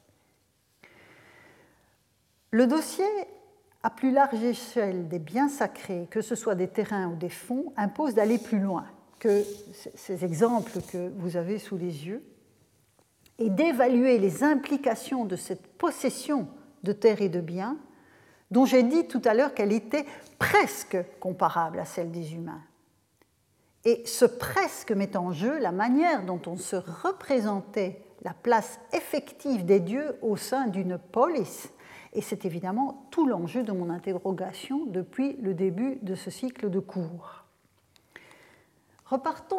[2.52, 3.06] Le dossier
[3.86, 7.72] à plus large échelle des biens sacrés, que ce soit des terrains ou des fonds,
[7.78, 8.88] impose d'aller plus loin
[9.20, 9.44] que
[9.94, 12.24] ces exemples que vous avez sous les yeux
[13.38, 16.48] et d'évaluer les implications de cette possession
[16.82, 17.78] de terres et de biens
[18.50, 20.08] dont j'ai dit tout à l'heure qu'elle était
[20.40, 22.64] presque comparable à celle des humains.
[23.84, 29.64] Et ce presque met en jeu la manière dont on se représentait la place effective
[29.64, 31.70] des dieux au sein d'une polis
[32.16, 36.80] et c'est évidemment tout l'enjeu de mon interrogation depuis le début de ce cycle de
[36.80, 37.44] cours.
[39.06, 39.58] Repartons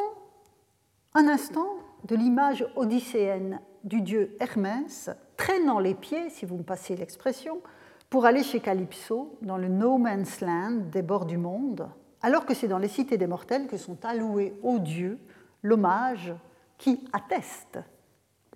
[1.14, 1.68] un instant
[2.04, 7.60] de l'image odysséenne du dieu Hermès traînant les pieds, si vous me passez l'expression,
[8.08, 11.88] pour aller chez Calypso dans le no man's land des bords du monde,
[12.22, 15.18] alors que c'est dans les cités des mortels que sont alloués aux dieux
[15.62, 16.34] l'hommage
[16.78, 17.78] qui atteste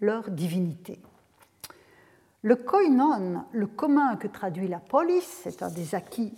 [0.01, 1.01] leur divinité.
[2.43, 6.33] Le koinon, le commun que traduit la police, c'est un des acquis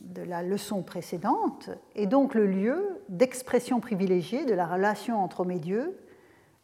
[0.00, 5.52] de la leçon précédente, est donc le lieu d'expression privilégiée de la relation entre homme
[5.52, 5.96] et Dieu,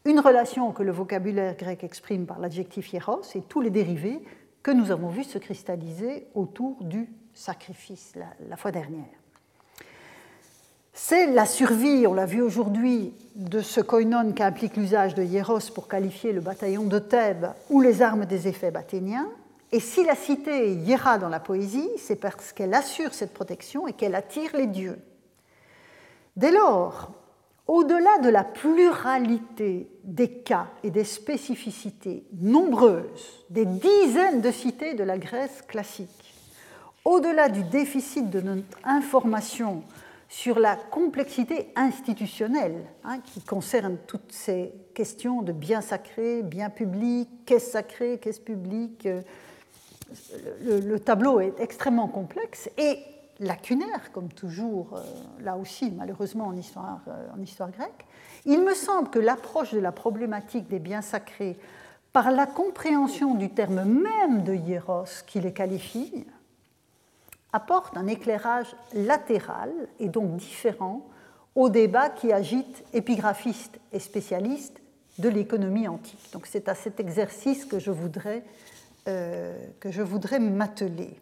[0.04, 4.24] une relation que le vocabulaire grec exprime par l'adjectif hieros et tous les dérivés
[4.62, 8.14] que nous avons vus se cristalliser autour du sacrifice
[8.48, 9.19] la fois dernière.
[11.02, 15.88] C'est la survie, on l'a vu aujourd'hui, de ce koinon qu'implique l'usage de hieros pour
[15.88, 19.26] qualifier le bataillon de Thèbes ou les armes des éphèbes athéniens.
[19.72, 23.94] Et si la cité est dans la poésie, c'est parce qu'elle assure cette protection et
[23.94, 24.98] qu'elle attire les dieux.
[26.36, 27.10] Dès lors,
[27.66, 35.02] au-delà de la pluralité des cas et des spécificités nombreuses des dizaines de cités de
[35.02, 36.34] la Grèce classique,
[37.06, 39.82] au-delà du déficit de notre information
[40.30, 47.28] sur la complexité institutionnelle hein, qui concerne toutes ces questions de biens sacrés, biens publics,
[47.44, 49.06] qu'est-ce sacré, qu'est-ce public.
[49.06, 49.20] Euh,
[50.62, 53.00] le, tableau est extrêmement complexe et
[53.40, 55.00] lacunaire, comme toujours, euh,
[55.42, 58.06] là aussi, malheureusement, en histoire, euh, en histoire grecque.
[58.46, 61.58] Il me semble que l'approche de la problématique des biens sacrés
[62.12, 66.24] par la compréhension du terme même de hieros qui les qualifie,
[67.52, 71.06] apporte un éclairage latéral et donc différent
[71.54, 74.80] au débat qui agite épigraphistes et spécialistes
[75.18, 76.30] de l'économie antique.
[76.32, 78.44] Donc c'est à cet exercice que je voudrais,
[79.08, 79.56] euh,
[79.98, 81.18] voudrais m'atteler.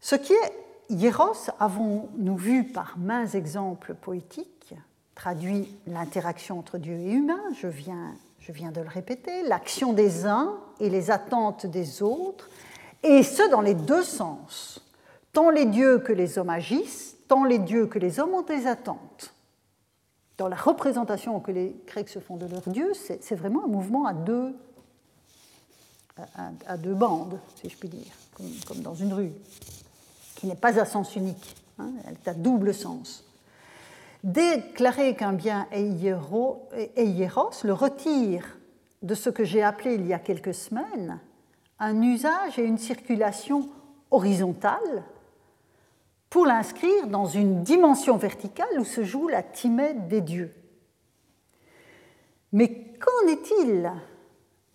[0.00, 0.52] Ce qui est
[0.88, 4.74] hieros, avons-nous vu par mains exemples poétiques,
[5.14, 10.26] traduit l'interaction entre Dieu et humain, je viens, je viens de le répéter, l'action des
[10.26, 12.48] uns et les attentes des autres,
[13.02, 14.80] et ce dans les deux sens.
[15.32, 18.66] Tant les dieux que les hommes agissent, tant les dieux que les hommes ont des
[18.66, 19.32] attentes.
[20.38, 24.06] Dans la représentation que les Grecs se font de leurs dieux, c'est vraiment un mouvement
[24.06, 24.54] à deux,
[26.66, 28.12] à, deux bandes, si je puis dire,
[28.66, 29.32] comme, dans une rue,
[30.36, 33.24] qui n'est pas à sens unique, hein, elle est à double sens.
[34.24, 38.58] Déclarer qu'un bien est hieros, le retire
[39.02, 41.18] de ce que j'ai appelé il y a quelques semaines
[41.82, 43.68] un usage et une circulation
[44.12, 45.02] horizontale
[46.30, 50.54] pour l'inscrire dans une dimension verticale où se joue la timède des dieux.
[52.52, 52.68] Mais
[53.00, 53.90] qu'en est-il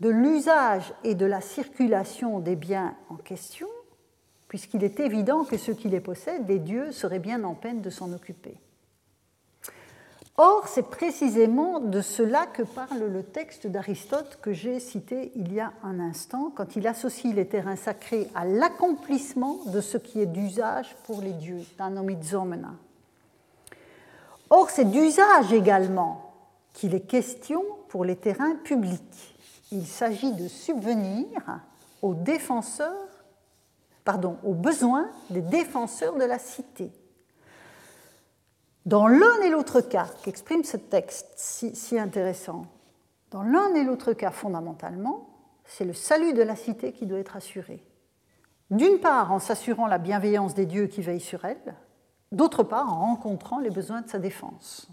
[0.02, 3.70] de l'usage et de la circulation des biens en question,
[4.50, 7.90] puisqu'il est évident que ceux qui les possèdent, les dieux, seraient bien en peine de
[7.90, 8.58] s'en occuper?
[10.40, 15.60] Or, c'est précisément de cela que parle le texte d'Aristote que j'ai cité il y
[15.60, 20.28] a un instant, quand il associe les terrains sacrés à l'accomplissement de ce qui est
[20.28, 22.74] d'usage pour les dieux, d'anomizomena.
[24.52, 26.34] Or, c'est d'usage également
[26.74, 29.36] qu'il est question pour les terrains publics.
[29.72, 31.28] Il s'agit de subvenir
[32.04, 32.94] aux défenseurs,
[34.06, 36.92] pardon, aux besoins des défenseurs de la cité.
[38.88, 42.68] Dans l'un et l'autre cas qu'exprime ce texte si, intéressant,
[43.32, 45.28] dans l'un et l'autre cas fondamentalement,
[45.66, 47.84] c'est le salut de la cité qui doit être assuré.
[48.72, 51.76] D'une part en s'assurant la bienveillance des dieux qui veillent sur elle,
[52.32, 54.88] d'autre part en rencontrant les besoins de sa défense.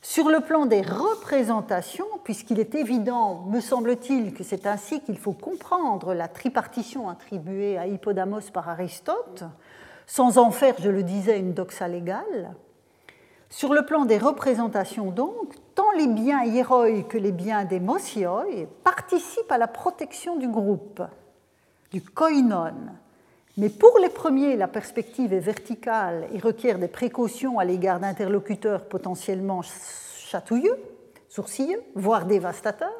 [0.00, 5.34] Sur le plan des représentations, puisqu'il est évident, me semble-t-il, que c'est ainsi qu'il faut
[5.34, 9.44] comprendre la tripartition attribuée à Hippodamos par Aristote,
[10.06, 12.54] sans en faire, je le disais, une doxa légale,
[13.50, 18.44] sur le plan des représentations, donc, tant les biens hieroi que les biens des mosioi
[18.82, 21.02] participent à la protection du groupe,
[21.92, 22.74] du koinon.
[23.56, 28.86] Mais pour les premiers, la perspective est verticale et requiert des précautions à l'égard d'interlocuteurs
[28.86, 30.76] potentiellement chatouilleux,
[31.28, 32.90] sourcilleux, voire dévastateurs.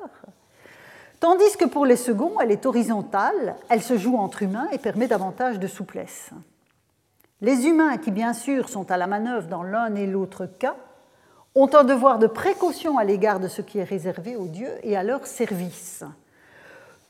[1.19, 5.09] Tandis que pour les seconds, elle est horizontale, elle se joue entre humains et permet
[5.09, 6.31] davantage de souplesse.
[7.45, 10.77] Les humains, qui bien sûr sont à la manœuvre dans l'un et l'autre cas,
[11.55, 14.97] ont un devoir de précaution à l'égard de ce qui est réservé aux dieux et
[14.97, 16.05] à leur service.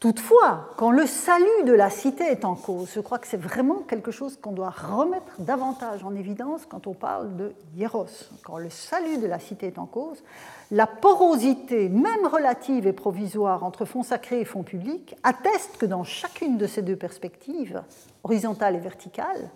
[0.01, 3.85] Toutefois, quand le salut de la cité est en cause, je crois que c'est vraiment
[3.87, 8.09] quelque chose qu'on doit remettre davantage en évidence quand on parle de hieros.
[8.43, 10.25] Quand le salut de la cité est en cause,
[10.73, 16.03] la porosité, même relative et provisoire, entre fonds sacrés et fonds publics atteste que dans
[16.03, 17.85] chacune de ces deux perspectives,
[18.25, 19.49] horizontale et verticale,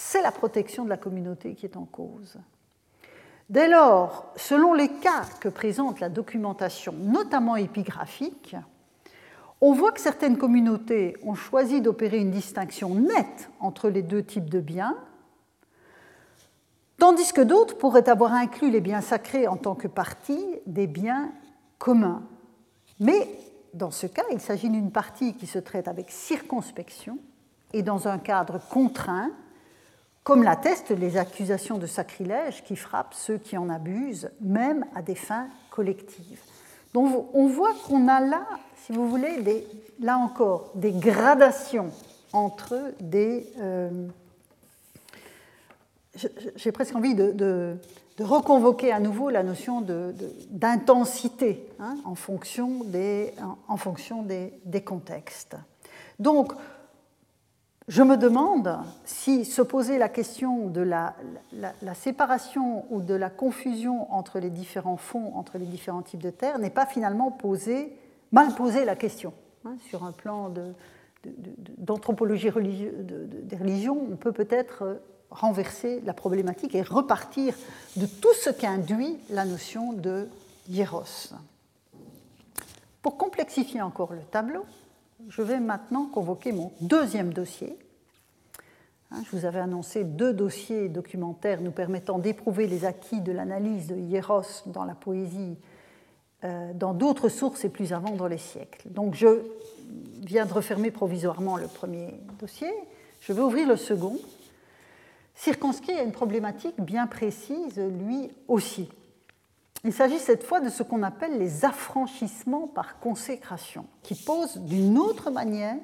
[0.00, 2.38] c'est la protection de la communauté qui est en cause.
[3.50, 8.54] Dès lors, selon les cas que présente la documentation, notamment épigraphique,
[9.60, 14.48] on voit que certaines communautés ont choisi d'opérer une distinction nette entre les deux types
[14.48, 14.96] de biens,
[16.98, 21.32] tandis que d'autres pourraient avoir inclus les biens sacrés en tant que partie des biens
[21.78, 22.22] communs.
[23.00, 23.28] Mais
[23.74, 27.18] dans ce cas, il s'agit d'une partie qui se traite avec circonspection
[27.72, 29.32] et dans un cadre contraint
[30.28, 35.14] comme l'attestent les accusations de sacrilège qui frappent ceux qui en abusent, même à des
[35.14, 36.42] fins collectives.
[36.92, 38.46] Donc on voit qu'on a là,
[38.84, 39.66] si vous voulez,
[40.00, 41.92] là encore, des gradations
[42.34, 43.50] entre des...
[43.58, 43.88] Euh,
[46.56, 47.78] j'ai presque envie de,
[48.20, 49.80] reconvoquer à nouveau la notion
[50.50, 53.32] d'intensité hein, en fonction, des,
[53.66, 55.56] en, fonction des, des contextes.
[56.18, 56.52] Donc,
[57.88, 61.14] je me demande si se poser la question de la,
[61.94, 66.58] séparation ou de la confusion entre les différents fonds, entre les différents types de terres,
[66.58, 67.96] n'est pas finalement posé,
[68.30, 69.32] mal posé la question.
[69.64, 70.52] Hein, sur un plan
[71.78, 77.54] d'anthropologie des religions, on peut peut-être renverser la problématique et repartir
[77.96, 80.28] de tout ce qu'induit la notion de
[80.68, 81.32] hieros.
[83.00, 84.64] Pour complexifier encore le tableau,
[85.26, 87.76] je vais maintenant convoquer mon deuxième dossier.
[89.10, 93.88] Hein, je vous avais annoncé deux dossiers documentaires nous permettant d'éprouver les acquis de l'analyse
[93.88, 95.56] de Hieros dans la poésie
[96.44, 98.88] euh, dans d'autres sources et plus avant dans les siècles.
[98.90, 99.42] Donc je
[100.24, 102.70] viens de refermer provisoirement le premier dossier.
[103.20, 104.16] Je vais ouvrir le second,
[105.34, 108.88] circonscrit à une problématique bien précise, lui aussi.
[109.84, 114.98] Il s'agit cette fois de ce qu'on appelle les affranchissements par consécration, qui posent d'une
[114.98, 115.80] autre manière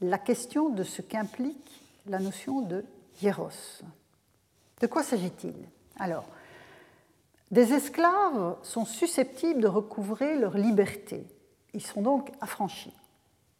[0.00, 2.84] la question de ce qu'implique la notion de
[3.22, 3.82] hieros.
[4.80, 5.54] De quoi s'agit-il?
[5.98, 6.24] Alors,
[7.50, 11.26] des esclaves sont susceptibles de recouvrer leur liberté.
[11.74, 12.92] Ils sont donc affranchis.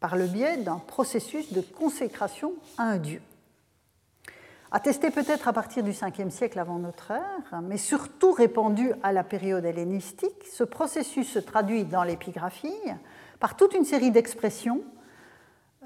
[0.03, 3.23] par le biais d'un processus de consécration à un dieu.
[4.75, 9.23] Attesté peut-être à partir du 5e siècle avant notre ère, mais surtout répandu à la
[9.23, 12.73] période hellénistique, ce processus se traduit dans l'épigraphie
[13.39, 14.81] par toute une série d'expressions,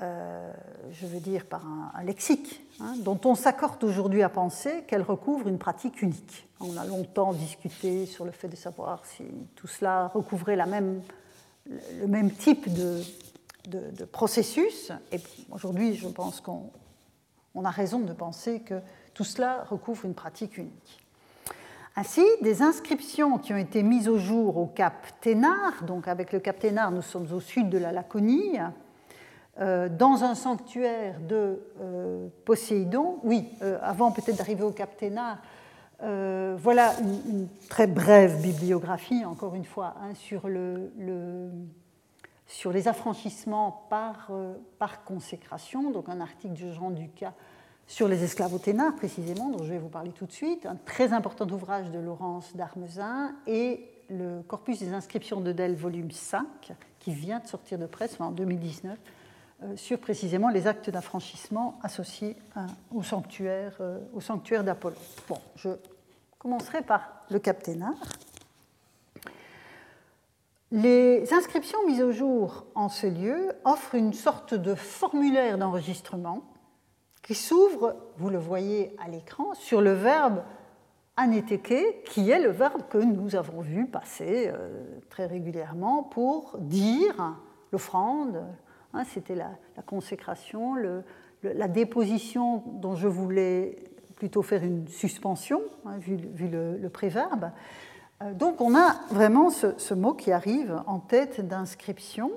[0.02, 0.52] euh,
[0.92, 5.48] je veux dire par un, lexique, hein, dont on s'accorde aujourd'hui à penser qu'elles recouvrent
[5.48, 6.46] une pratique unique.
[6.60, 9.24] On a longtemps discuté sur le fait de savoir si
[9.56, 13.02] tout cela recouvrait le même type de,
[13.66, 15.18] de processus, et
[15.50, 16.70] aujourd'hui je pense qu'on
[17.56, 18.80] on a raison de penser que
[19.14, 21.02] tout cela recouvre une pratique unique.
[21.96, 26.40] Ainsi, des inscriptions qui ont été mises au jour au cap Ténard, donc avec le
[26.40, 28.58] cap Ténard, nous sommes au sud de la Laconie,
[29.58, 33.18] euh, dans un sanctuaire de euh, Poséidon.
[33.24, 35.38] Oui, euh, avant peut-être d'arriver au cap Ténard,
[35.98, 40.90] voilà une, très brève bibliographie, encore une fois, hein, sur, le,
[42.46, 44.30] sur, les affranchissements par,
[44.78, 47.34] par consécration, donc un article de Jean Ducas
[47.86, 50.76] sur les esclaves au Ténard, précisément, dont je vais vous parler tout de suite, un
[50.76, 56.46] très important ouvrage de Laurence d'Armezin et le corpus des inscriptions de Dell, volume 5,
[56.98, 58.98] qui vient de sortir de presse en 2019,
[59.62, 62.36] euh, sur précisément les actes d'affranchissement associés
[62.94, 64.96] au sanctuaire, euh, au sanctuaire d'Apollon.
[65.28, 65.70] Bon, je
[66.38, 67.94] commencerai par le Cap Ténard.
[70.72, 76.42] Les inscriptions mises au jour en ce lieu offrent une sorte de formulaire d'enregistrement
[77.22, 80.42] qui s'ouvre, vous le voyez à l'écran, sur le verbe
[81.16, 87.36] anéteke, qui est le verbe que nous avons vu passer euh, très régulièrement pour dire
[87.72, 88.44] l'offrande,
[88.92, 89.50] hein, c'était la,
[89.86, 90.74] consécration,
[91.42, 93.76] la déposition dont je voulais
[94.16, 97.50] plutôt faire une suspension, hein, vu, le, préverbe.
[98.22, 102.32] Euh, donc on a vraiment ce, mot qui arrive en tête d'inscription.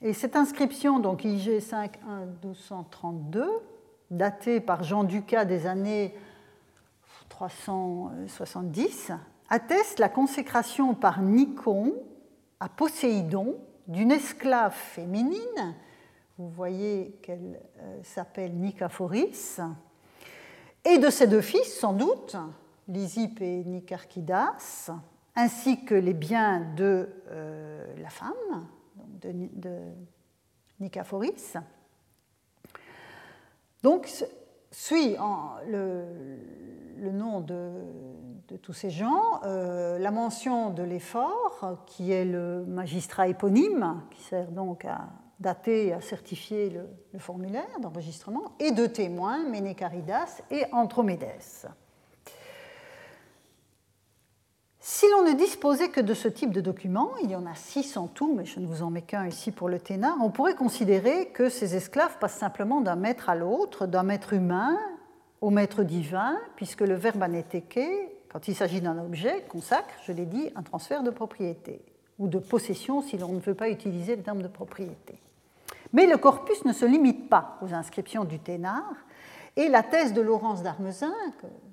[0.00, 3.46] Et cette inscription, donc IG 5 1 1232,
[4.10, 6.14] daté par Jean Ducas des années
[7.28, 9.12] 370,
[9.48, 11.94] atteste la consécration par Nikon
[12.60, 13.56] à Poséidon
[13.88, 15.74] d'une esclave féminine,
[16.36, 19.60] vous voyez qu'elle euh, s'appelle Nicaphoris,
[20.84, 22.36] et de ses deux fils, sans doute,
[22.86, 24.90] Lysippe et Nicarchidas,
[25.38, 28.66] ainsi que les biens de euh, la femme,
[29.22, 29.78] de, de
[30.80, 31.56] Nicaphoris.
[33.84, 34.12] Donc,
[34.72, 35.16] suit
[35.68, 37.70] le, nom de,
[38.62, 44.50] tous ces gens euh, la mention de l'effort, qui est le magistrat éponyme, qui sert
[44.50, 45.08] donc à
[45.38, 51.68] dater et à certifier le, formulaire d'enregistrement, et de témoins, Ménécaridas et Antromédès.
[54.80, 57.96] Si l'on ne disposait que de ce type de document, il y en a six
[57.96, 60.54] en tout, mais je ne vous en mets qu'un ici pour le ténard, on pourrait
[60.54, 64.78] considérer que ces esclaves passent simplement d'un maître à l'autre, d'un maître humain
[65.40, 67.80] au maître divin, puisque le verbe anéteke,
[68.28, 71.80] quand il s'agit d'un objet, consacre, je l'ai dit, un transfert de propriété,
[72.18, 75.20] ou de possession si l'on ne veut pas utiliser le terme de propriété.
[75.92, 78.94] Mais le corpus ne se limite pas aux inscriptions du ténard,
[79.58, 81.12] et la thèse de Laurence d'Armezin,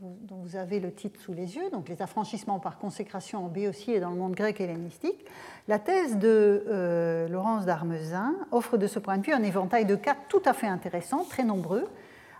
[0.01, 3.91] dont vous avez le titre sous les yeux, donc les affranchissements par consécration en Béotie
[3.91, 5.23] et dans le monde grec hellénistique,
[5.67, 9.95] la thèse de euh, Laurence d'Armezin offre de ce point de vue un éventail de
[9.95, 11.85] cas tout à fait intéressants, très nombreux,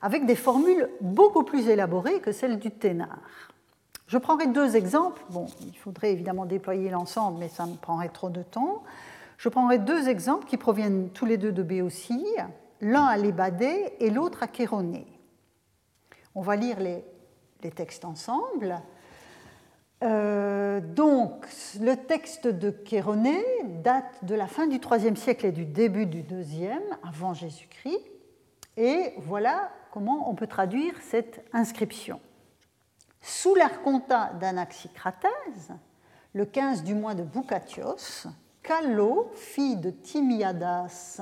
[0.01, 3.19] avec des formules beaucoup plus élaborées que celles du Thénard.
[4.07, 5.21] Je prendrai deux exemples.
[5.29, 8.81] Bon, il faudrait évidemment déployer l'ensemble, mais ça me prendrait trop de temps.
[9.37, 12.25] Je prendrai deux exemples qui proviennent tous les deux de Béotie,
[12.81, 15.05] l'un à Lébadé et l'autre à Chéronée.
[16.35, 17.03] On va lire les,
[17.71, 18.79] textes ensemble.
[20.03, 21.47] Euh, donc,
[21.79, 23.43] le texte de Chéronée
[23.81, 28.03] date de la fin du IIIe siècle et du début du IIe, avant Jésus-Christ.
[28.77, 32.19] Et voilà comment on peut traduire cette inscription.
[33.21, 35.71] Sous l'arconta d'Anaxicratès,
[36.33, 38.27] le 15 du mois de Boukatios,
[38.61, 41.21] Callo, fille de Timiadas,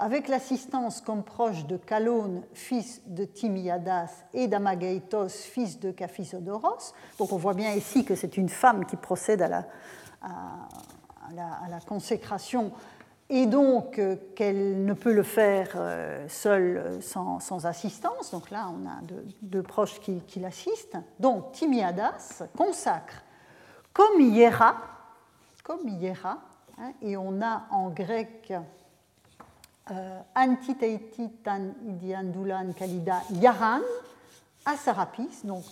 [0.00, 6.94] avec l'assistance comme proche de Calone, fils de Timiadas, et d'Amagaitos, fils de Caphisodoros.
[7.18, 9.66] Donc on voit bien ici que c'est une femme qui procède à la,
[11.86, 12.72] consécration
[13.28, 18.30] et donc euh, qu'elle ne peut le faire euh, seule sans, assistance.
[18.30, 19.00] Donc là, on a
[19.42, 20.96] deux, proches qui, l'assistent.
[21.18, 23.22] Donc Timiadas consacre
[23.92, 24.76] comme Hiera,
[25.62, 25.80] comme
[26.24, 26.38] hein,
[27.02, 28.52] et on a en grec
[29.90, 33.80] euh, Antiteititan idiandulan kalida yaran
[34.64, 35.64] à Sarapis, donc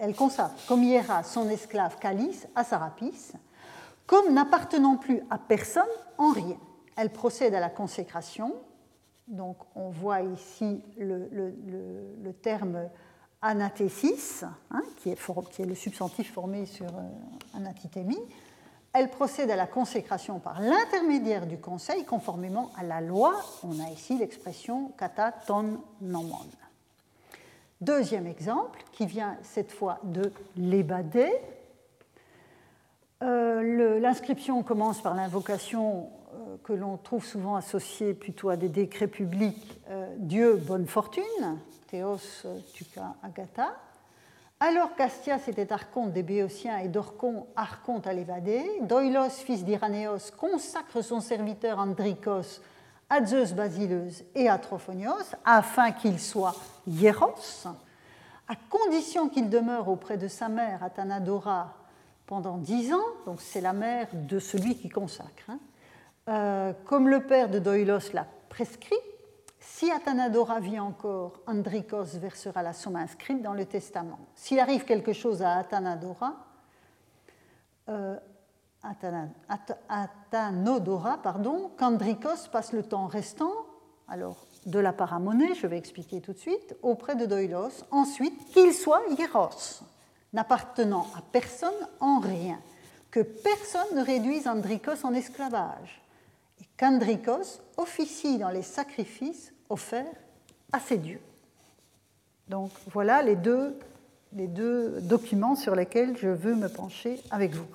[0.00, 3.32] elle consacre comme hiera son esclave Calice à Sarapis,
[4.06, 5.84] comme n'appartenant plus à personne
[6.18, 6.56] en rien.
[6.96, 8.52] Elle procède à la consécration
[9.28, 12.88] Donc on voit ici le, terme
[13.42, 17.58] anathésis, hein, qui, est le substantif formé sur euh.
[18.98, 23.34] Elle procède à la consécration par l'intermédiaire du Conseil, conformément à la loi.
[23.62, 26.38] On a ici l'expression kata ton nomon.
[27.82, 31.30] Deuxième exemple, qui vient cette fois de l'Ébadé.
[33.22, 39.08] Euh, l'inscription commence par l'invocation euh, que l'on trouve souvent associée plutôt à des décrets
[39.08, 43.76] publics euh, Dieu, bonne fortune, Théos, Tuca, Agatha.
[44.58, 51.02] Alors qu'Astias était archonte des Béotiens et Dorcon archonte à l'Évadé, Doilos, fils d'Iranéos, consacre
[51.02, 52.62] son serviteur Andrikos
[53.10, 57.34] à Zeus Basileus et à Trophonios, afin qu'il soit hieros,
[58.48, 61.74] à condition qu'il demeure auprès de sa mère Athanadora
[62.26, 65.50] pendant dix ans, donc c'est la mère de celui qui consacre.
[65.50, 65.58] Hein.
[66.28, 68.96] Euh, comme le père de Doilos l'a prescrit,
[69.68, 74.18] si Athanadora vit encore, Andrikos versera la somme inscrite dans le testament.
[74.34, 76.34] S'il arrive quelque chose à Athanadora,
[77.88, 78.16] euh,
[79.88, 83.52] Athanodora, pardon, qu'Andrikos passe le temps restant,
[84.08, 88.72] alors de la paramonée, je vais expliquer tout de suite, auprès de Doilos, ensuite qu'il
[88.72, 89.82] soit hieros,
[90.32, 92.60] n'appartenant à personne en rien,
[93.10, 96.02] que personne ne réduise Andrikos en esclavage,
[96.60, 100.04] et qu'Andrikos officie dans les sacrifices offerts
[100.72, 101.20] à ses dieux.
[102.48, 103.78] Donc voilà les deux,
[104.32, 107.66] les deux documents sur lesquels je veux me pencher avec vous.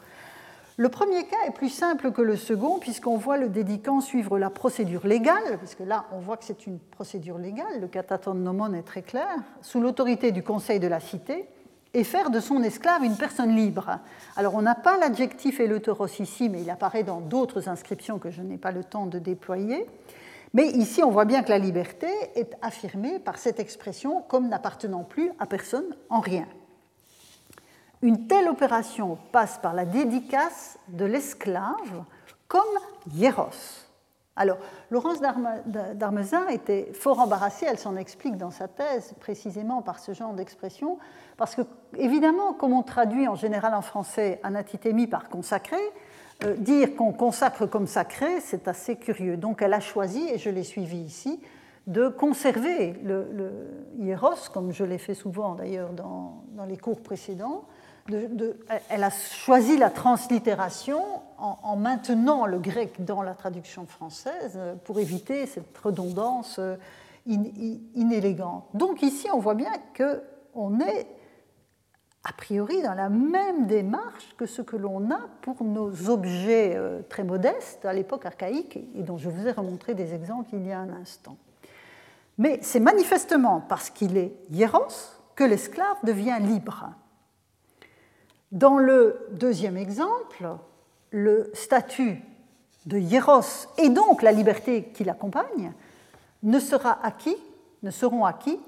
[0.77, 4.49] Le premier cas est plus simple que le second, puisqu'on voit le dédicant suivre la
[4.49, 8.81] procédure légale, puisque là, on voit que c'est une procédure légale, le cataton nomon est
[8.81, 9.27] très clair,
[9.61, 11.45] sous l'autorité du conseil de la cité,
[11.93, 13.99] et faire de son esclave une personne libre.
[14.37, 18.41] Alors, on n'a pas l'adjectif éleuteros ici, mais il apparaît dans d'autres inscriptions que je
[18.41, 19.85] n'ai pas le temps de déployer.
[20.53, 25.03] Mais ici, on voit bien que la liberté est affirmée par cette expression comme n'appartenant
[25.03, 26.47] plus à personne en rien.
[28.01, 32.03] Une telle opération passe par la dédicace de l'esclave
[32.47, 32.61] comme
[33.13, 33.87] hieros.
[34.35, 34.57] Alors,
[34.89, 35.19] Laurence
[35.95, 40.97] d'Armezin était fort embarrassée, elle s'en explique dans sa thèse précisément par ce genre d'expression,
[41.37, 41.61] parce que,
[41.97, 45.77] évidemment, comme on traduit en général en français anatithémie par consacré,
[46.57, 49.37] dire qu'on consacre comme sacré, c'est assez curieux.
[49.37, 51.39] Donc elle a choisi, et je l'ai suivi ici,
[51.87, 53.51] de conserver le, le
[53.99, 57.63] hieros, comme je l'ai fait souvent d'ailleurs dans, les cours précédents,
[58.89, 61.01] elle a choisi la translittération
[61.37, 66.75] en, maintenant le grec dans la traduction française pour éviter cette redondance euh,
[67.25, 68.65] inélégante.
[68.73, 71.07] Donc ici, on voit bien qu'on est
[72.24, 77.01] a priori dans la même démarche que ce que l'on a pour nos objets euh,
[77.09, 80.72] très modestes à l'époque archaïque et dont je vous ai remontré des exemples il y
[80.72, 81.38] a un instant.
[82.38, 86.91] Mais c'est manifestement parce qu'il est hieros que l'esclave devient libre.
[88.51, 90.47] Dans le deuxième exemple,
[91.09, 92.22] le statut
[92.86, 95.74] de hieros et donc la liberté qui l'accompagne
[96.43, 97.38] ne sera acquis,
[97.84, 98.59] ne seront acquis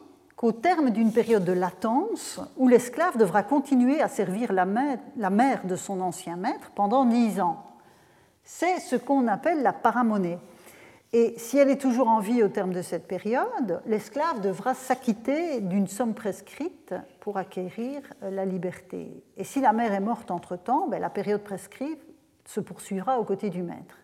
[0.44, 5.78] qu'au terme d'une période de latence où l'esclave devra continuer à servir la mère, de
[5.78, 7.64] son ancien maître pendant dix ans.
[8.44, 10.38] C'est ce qu'on appelle la paramonée.
[11.14, 15.62] Et si elle est toujours en vie au terme de cette période, l'esclave devra s'acquitter
[15.62, 19.24] d'une somme prescrite pour acquérir la liberté.
[19.38, 22.02] Et si la mère est morte entre-temps, ben, la période prescrite
[22.44, 24.03] se poursuivra aux côtés du maître.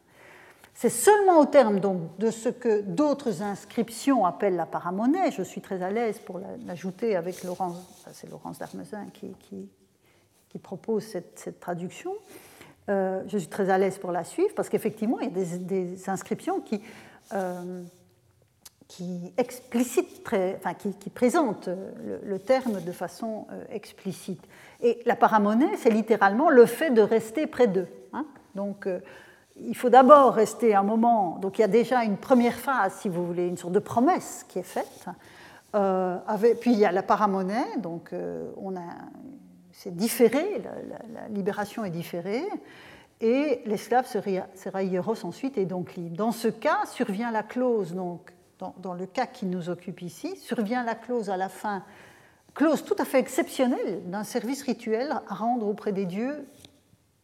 [0.81, 5.59] C'est seulement au terme donc, de ce que d'autres inscriptions appellent la paramonnaie, je suis
[5.59, 7.75] très à l'aise pour l'ajouter avec Laurence,
[8.13, 12.13] c'est Laurence d'Armezin qui, propose cette traduction,
[12.87, 16.09] euh, je suis très à l'aise pour la suivre parce qu'effectivement, il y a des,
[16.09, 16.81] inscriptions qui,
[17.33, 17.83] euh,
[18.87, 21.69] qui, enfin, qui, présentent
[22.23, 24.47] le, terme de façon euh, explicite.
[24.79, 27.89] Et la paramonnaie, c'est littéralement le fait de rester près d'eux.
[28.13, 28.25] Hein.
[28.55, 28.87] donc,
[29.61, 31.37] il faut d'abord rester un moment.
[31.41, 34.45] Donc, il y a déjà une première phase, si vous voulez, une sorte de promesse
[34.47, 35.05] qui est faite.
[35.73, 38.11] Avec, puis il y a la paramonnaie, donc
[38.57, 38.81] on a
[39.79, 40.61] c'est différé,
[41.13, 42.43] la, libération est différée,
[43.21, 46.17] et l'esclave sera, hieros ensuite et donc libre.
[46.17, 50.83] Dans ce cas, survient la clause, donc, dans, le cas qui nous occupe ici, survient
[50.83, 51.85] la clause à la fin,
[52.55, 56.45] clause tout à fait exceptionnelle d'un service rituel à rendre auprès des dieux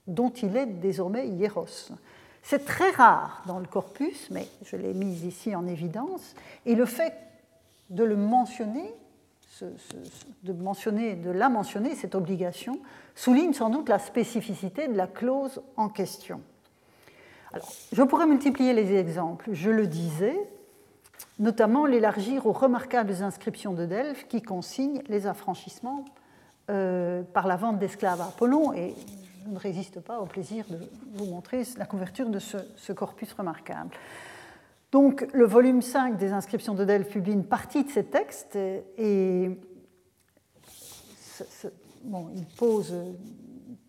[0.07, 1.91] dont il est désormais hieros.
[2.47, 6.35] C'est très rare dans le corpus, mais je l'ai mis ici en évidence,
[6.67, 7.15] et le fait
[7.89, 8.93] de le mentionner
[10.43, 12.77] de, la mentionner, cette obligation,
[13.15, 16.39] souligne sans doute la spécificité de la clause en question.
[17.91, 19.49] Je pourrais multiplier les exemples.
[19.53, 20.37] Je le disais,
[21.39, 26.05] notamment l'élargir aux remarquables inscriptions de Delphes qui consignent les affranchissements
[26.69, 28.73] euh, par la vente d'esclaves à Apollon.
[28.73, 28.93] Et
[29.45, 30.79] je ne résiste pas au plaisir de
[31.13, 33.91] vous montrer la couverture de ce, corpus remarquable.
[34.91, 39.49] Donc, le volume 5 des inscriptions de Delphes publie une partie de ces textes et
[42.03, 42.95] bon, il pose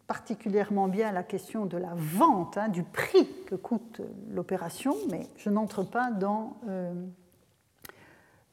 [0.07, 4.01] particulièrement bien la question de la vente, hein, du prix que coûte
[4.31, 6.93] l'opération, mais je n'entre pas dans, euh,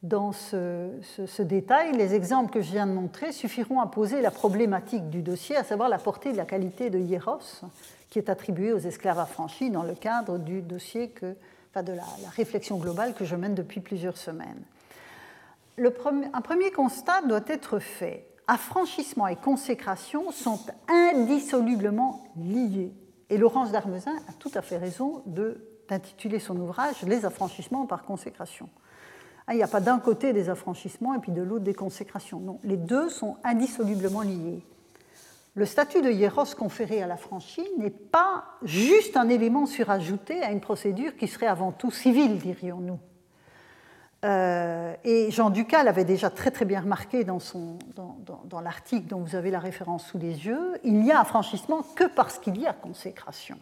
[0.03, 1.93] dans ce, détail.
[1.93, 5.63] Les exemples que je viens de montrer suffiront à poser la problématique du dossier, à
[5.63, 7.63] savoir la portée de la qualité de hieros
[8.09, 11.35] qui est attribuée aux esclaves affranchis dans le cadre du dossier que,
[11.71, 12.03] enfin de la,
[12.35, 14.61] réflexion globale que je mène depuis plusieurs semaines.
[15.79, 22.91] Un premier constat doit être fait affranchissement et consécration sont indissolublement liés.
[23.29, 28.69] Et Laurence d'Armezin a tout à fait raison d'intituler son ouvrage Les affranchissements par consécration.
[29.47, 32.39] Ah, il n'y a pas d'un côté des affranchissements et puis de l'autre des consécrations.
[32.39, 34.63] Non, les deux sont indissolublement liés.
[35.55, 40.61] Le statut de hieros conféré à l'affranchi n'est pas juste un élément surajouté à une
[40.61, 42.99] procédure qui serait avant tout civile, dirions-nous.
[44.25, 47.39] Euh, et Jean Ducal avait déjà très très bien remarqué dans,
[48.45, 52.05] dans, l'article dont vous avez la référence sous les yeux, il n'y a affranchissement que
[52.05, 53.57] parce qu'il y a consécration.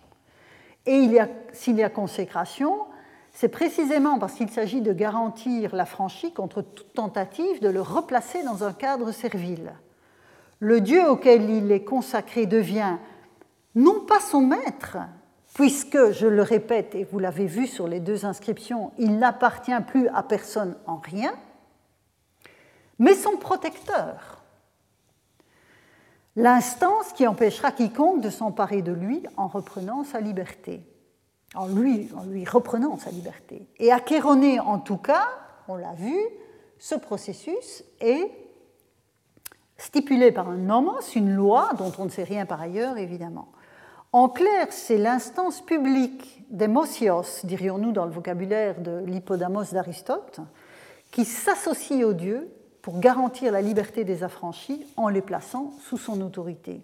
[0.86, 1.10] Et
[1.52, 2.78] s'il y a consécration,
[3.34, 8.64] c'est précisément parce qu'il s'agit de garantir l'affranchi contre toute tentative de le replacer dans
[8.64, 9.74] un cadre servile.
[10.60, 12.98] Le Dieu auquel il est consacré devient
[13.74, 14.98] non pas son maître,
[15.54, 20.08] puisque, je le répète, et vous l'avez vu sur les deux inscriptions, il n'appartient plus
[20.10, 21.34] à personne en rien,
[23.00, 24.44] mais son protecteur.
[26.36, 30.82] L'instance qui empêchera quiconque de s'emparer de lui en reprenant sa liberté.
[31.54, 33.68] En lui, en lui reprenant sa liberté.
[33.78, 35.28] Et à Chéronée, en tout cas,
[35.68, 36.16] on l'a vu,
[36.80, 38.32] ce processus est
[39.78, 43.50] stipulé par un nomos, une loi dont on ne sait rien par ailleurs, évidemment.
[44.14, 50.42] En clair, c'est l'instance publique des mosios, dirions-nous dans le vocabulaire de l'hippodamos d'Aristote,
[51.12, 52.50] qui s'associe aux dieux
[52.82, 56.82] pour garantir la liberté des affranchis en les plaçant sous son autorité.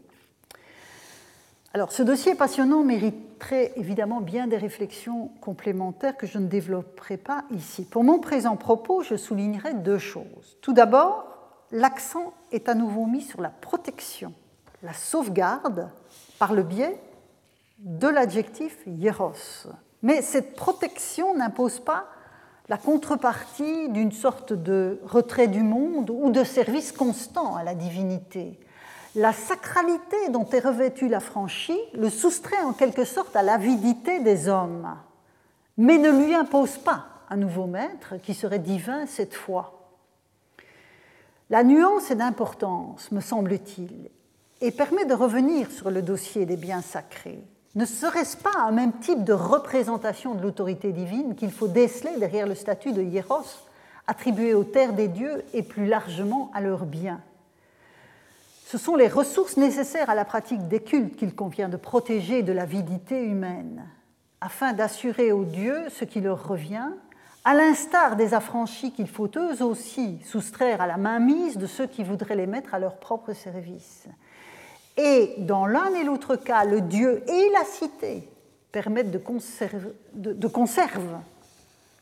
[1.73, 7.43] Alors, ce dossier passionnant mériterait évidemment bien des réflexions complémentaires que je ne développerai pas
[7.51, 7.85] ici.
[7.85, 10.57] Pour mon présent propos, je soulignerai deux choses.
[10.61, 11.25] Tout d'abord,
[11.71, 14.33] l'accent est à nouveau mis sur la protection,
[14.81, 15.89] la sauvegarde,
[16.39, 16.99] par le biais
[17.79, 19.67] de l'adjectif hieros.
[20.01, 22.05] Mais cette protection n'impose pas
[22.69, 28.59] la contrepartie d'une sorte de retrait du monde ou de service constant à la divinité.
[29.17, 34.47] La sacralité dont est revêtue la franchie le soustrait en quelque sorte à l'avidité des
[34.47, 34.95] hommes,
[35.75, 39.89] mais ne lui impose pas un nouveau maître qui serait divin cette fois.
[41.49, 44.11] La nuance est d'importance, me semble-t-il,
[44.61, 47.43] et permet de revenir sur le dossier des biens sacrés.
[47.73, 52.45] Ne serait-ce pas un même type de représentation de l'autorité divine qu'il faut déceler derrière
[52.45, 53.65] le statut de hieros
[54.05, 57.19] attribué aux terres des dieux et plus largement à leurs biens?
[58.69, 62.51] Ce sont les ressources nécessaires à la pratique des cultes qu'il convient de protéger de
[62.51, 63.87] l'avidité humaine,
[64.41, 66.89] afin d'assurer aux dieux ce qui leur revient,
[67.45, 72.03] à l'instar des affranchis qu'il faut eux aussi soustraire à la mainmise de ceux qui
[72.03, 74.03] voudraient les mettre à leur propre service.
[74.97, 78.27] Et dans l'un et l'autre cas, le Dieu et la cité
[78.73, 79.17] permettent de,
[80.47, 81.15] conserve,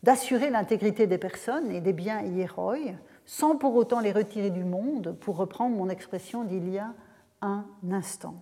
[0.02, 2.78] d'assurer l'intégrité des personnes et des biens hiéroi,
[3.26, 6.94] sans pour autant les retirer du monde, pour reprendre mon expression d'il y a
[7.42, 8.36] un instant.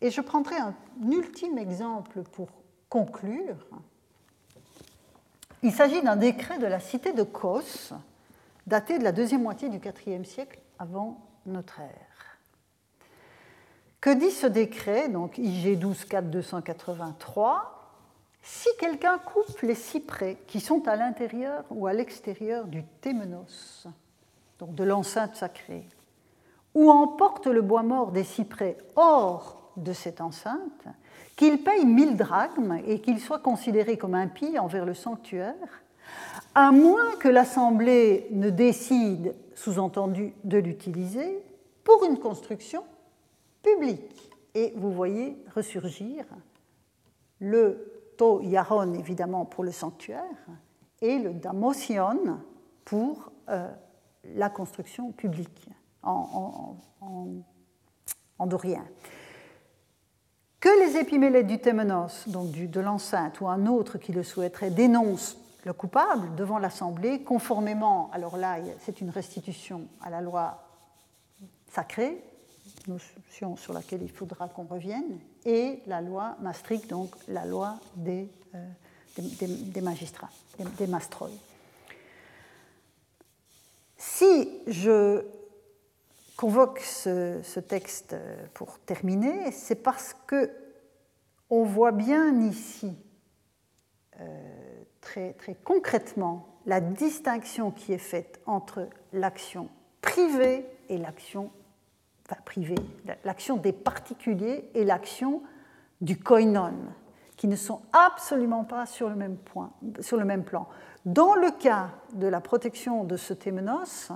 [0.00, 0.74] Et je prendrai un
[1.10, 2.48] ultime exemple pour
[2.88, 3.66] conclure.
[5.62, 7.92] Il s'agit d'un décret de la cité de Kos,
[8.66, 12.38] daté de la deuxième moitié du IVe siècle avant notre ère.
[14.00, 17.73] Que dit ce décret, donc IG 12 283
[18.46, 23.86] Si quelqu'un coupe les cyprès qui sont à l'intérieur ou à l'extérieur du témenos,
[24.58, 25.88] donc de l'enceinte sacrée,
[26.74, 30.84] ou emporte le bois mort des cyprès hors de cette enceinte,
[31.36, 35.82] qu'il paye 1000 drachmes et qu'il soit considéré comme impie envers le sanctuaire,
[36.54, 41.42] à moins que l'Assemblée ne décide, sous-entendu, de l'utiliser
[41.82, 42.84] pour une construction
[43.62, 44.02] public.
[44.54, 46.26] Et vous voyez ressurgir
[47.40, 50.22] le To Yaron, évidemment, pour le sanctuaire,
[51.00, 52.40] et le Damosion
[52.84, 53.70] pour euh,
[54.34, 55.68] la construction publique
[56.02, 56.76] en,
[58.38, 58.84] en, dorien.
[60.60, 65.38] Que les épimélètes du Témenos, donc de l'enceinte, ou un autre qui le souhaiterait, dénoncent
[65.64, 70.62] le coupable devant l'Assemblée, conformément, alors là, c'est une restitution à la loi
[71.70, 72.22] sacrée,
[72.86, 78.28] notion sur laquelle il faudra qu'on revienne, et la loi Maastricht, donc la loi des,
[78.54, 78.58] euh,
[79.18, 80.92] des, magistrats, des, des
[83.96, 85.24] Si je
[86.36, 88.16] convoque ce, texte
[88.54, 90.50] pour terminer, c'est parce que
[91.50, 92.92] on voit bien ici
[94.20, 99.68] euh, très, très concrètement la distinction qui est faite entre l'action
[100.00, 101.50] privée et l'action
[102.28, 102.74] enfin, privée,
[103.24, 105.42] l'action des particuliers et l'action
[106.00, 106.72] du koinon,
[107.36, 110.68] qui ne sont absolument pas sur le même, point, sur le même plan.
[111.04, 114.12] Dans le cas de la protection de ce témenos,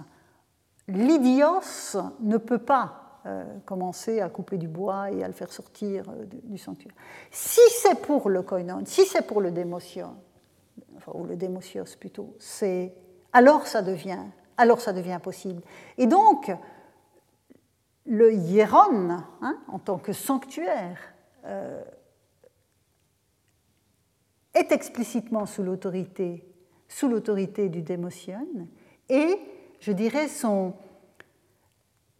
[0.87, 6.05] l'idios ne peut pas euh, commencer à couper du bois et à le faire sortir
[6.09, 6.95] euh, du, sanctuaire.
[7.31, 10.15] Si c'est pour le koinon, si c'est pour le démotion,
[10.97, 12.95] enfin, ou le démocios plutôt, c'est
[13.33, 14.21] alors ça devient
[14.57, 15.63] alors ça devient possible.
[15.99, 16.51] Et donc
[18.09, 19.11] le hieron,
[19.43, 20.99] hein, en tant que sanctuaire,
[21.45, 21.83] euh,
[24.55, 26.45] est explicitement sous l'autorité
[26.89, 28.47] sous l'autorité du démotion
[29.09, 29.39] et
[29.81, 30.75] je dirais, son,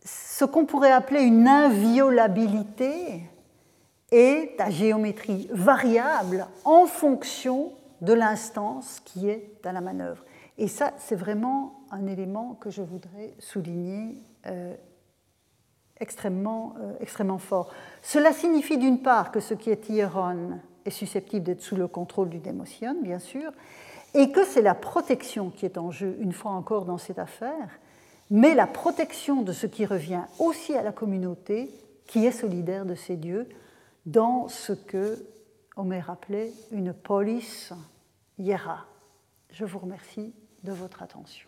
[0.05, 3.23] ce qu'on pourrait appeler une inviolabilité
[4.13, 10.25] est à géométrie variable en fonction de l'instance qui est à la manœuvre.
[10.57, 14.75] Et ça, c'est vraiment un élément que je voudrais souligner euh,
[16.01, 17.73] extrêmement, euh, extrêmement fort.
[18.03, 22.29] Cela signifie d'une part que ce qui est hieron est susceptible d'être sous le contrôle
[22.29, 23.53] du démotion, bien sûr,
[24.15, 27.79] et que c'est la protection qui est en jeu, une fois encore, dans cette affaire,
[28.31, 31.71] mais la protection de ce qui revient aussi à la communauté
[32.07, 33.49] qui est solidaire de ces dieux
[34.07, 35.25] dans ce que
[35.77, 37.73] Homer appelait une police
[38.39, 38.87] hiera.
[39.51, 40.35] Je vous remercie
[40.65, 41.48] de votre attention.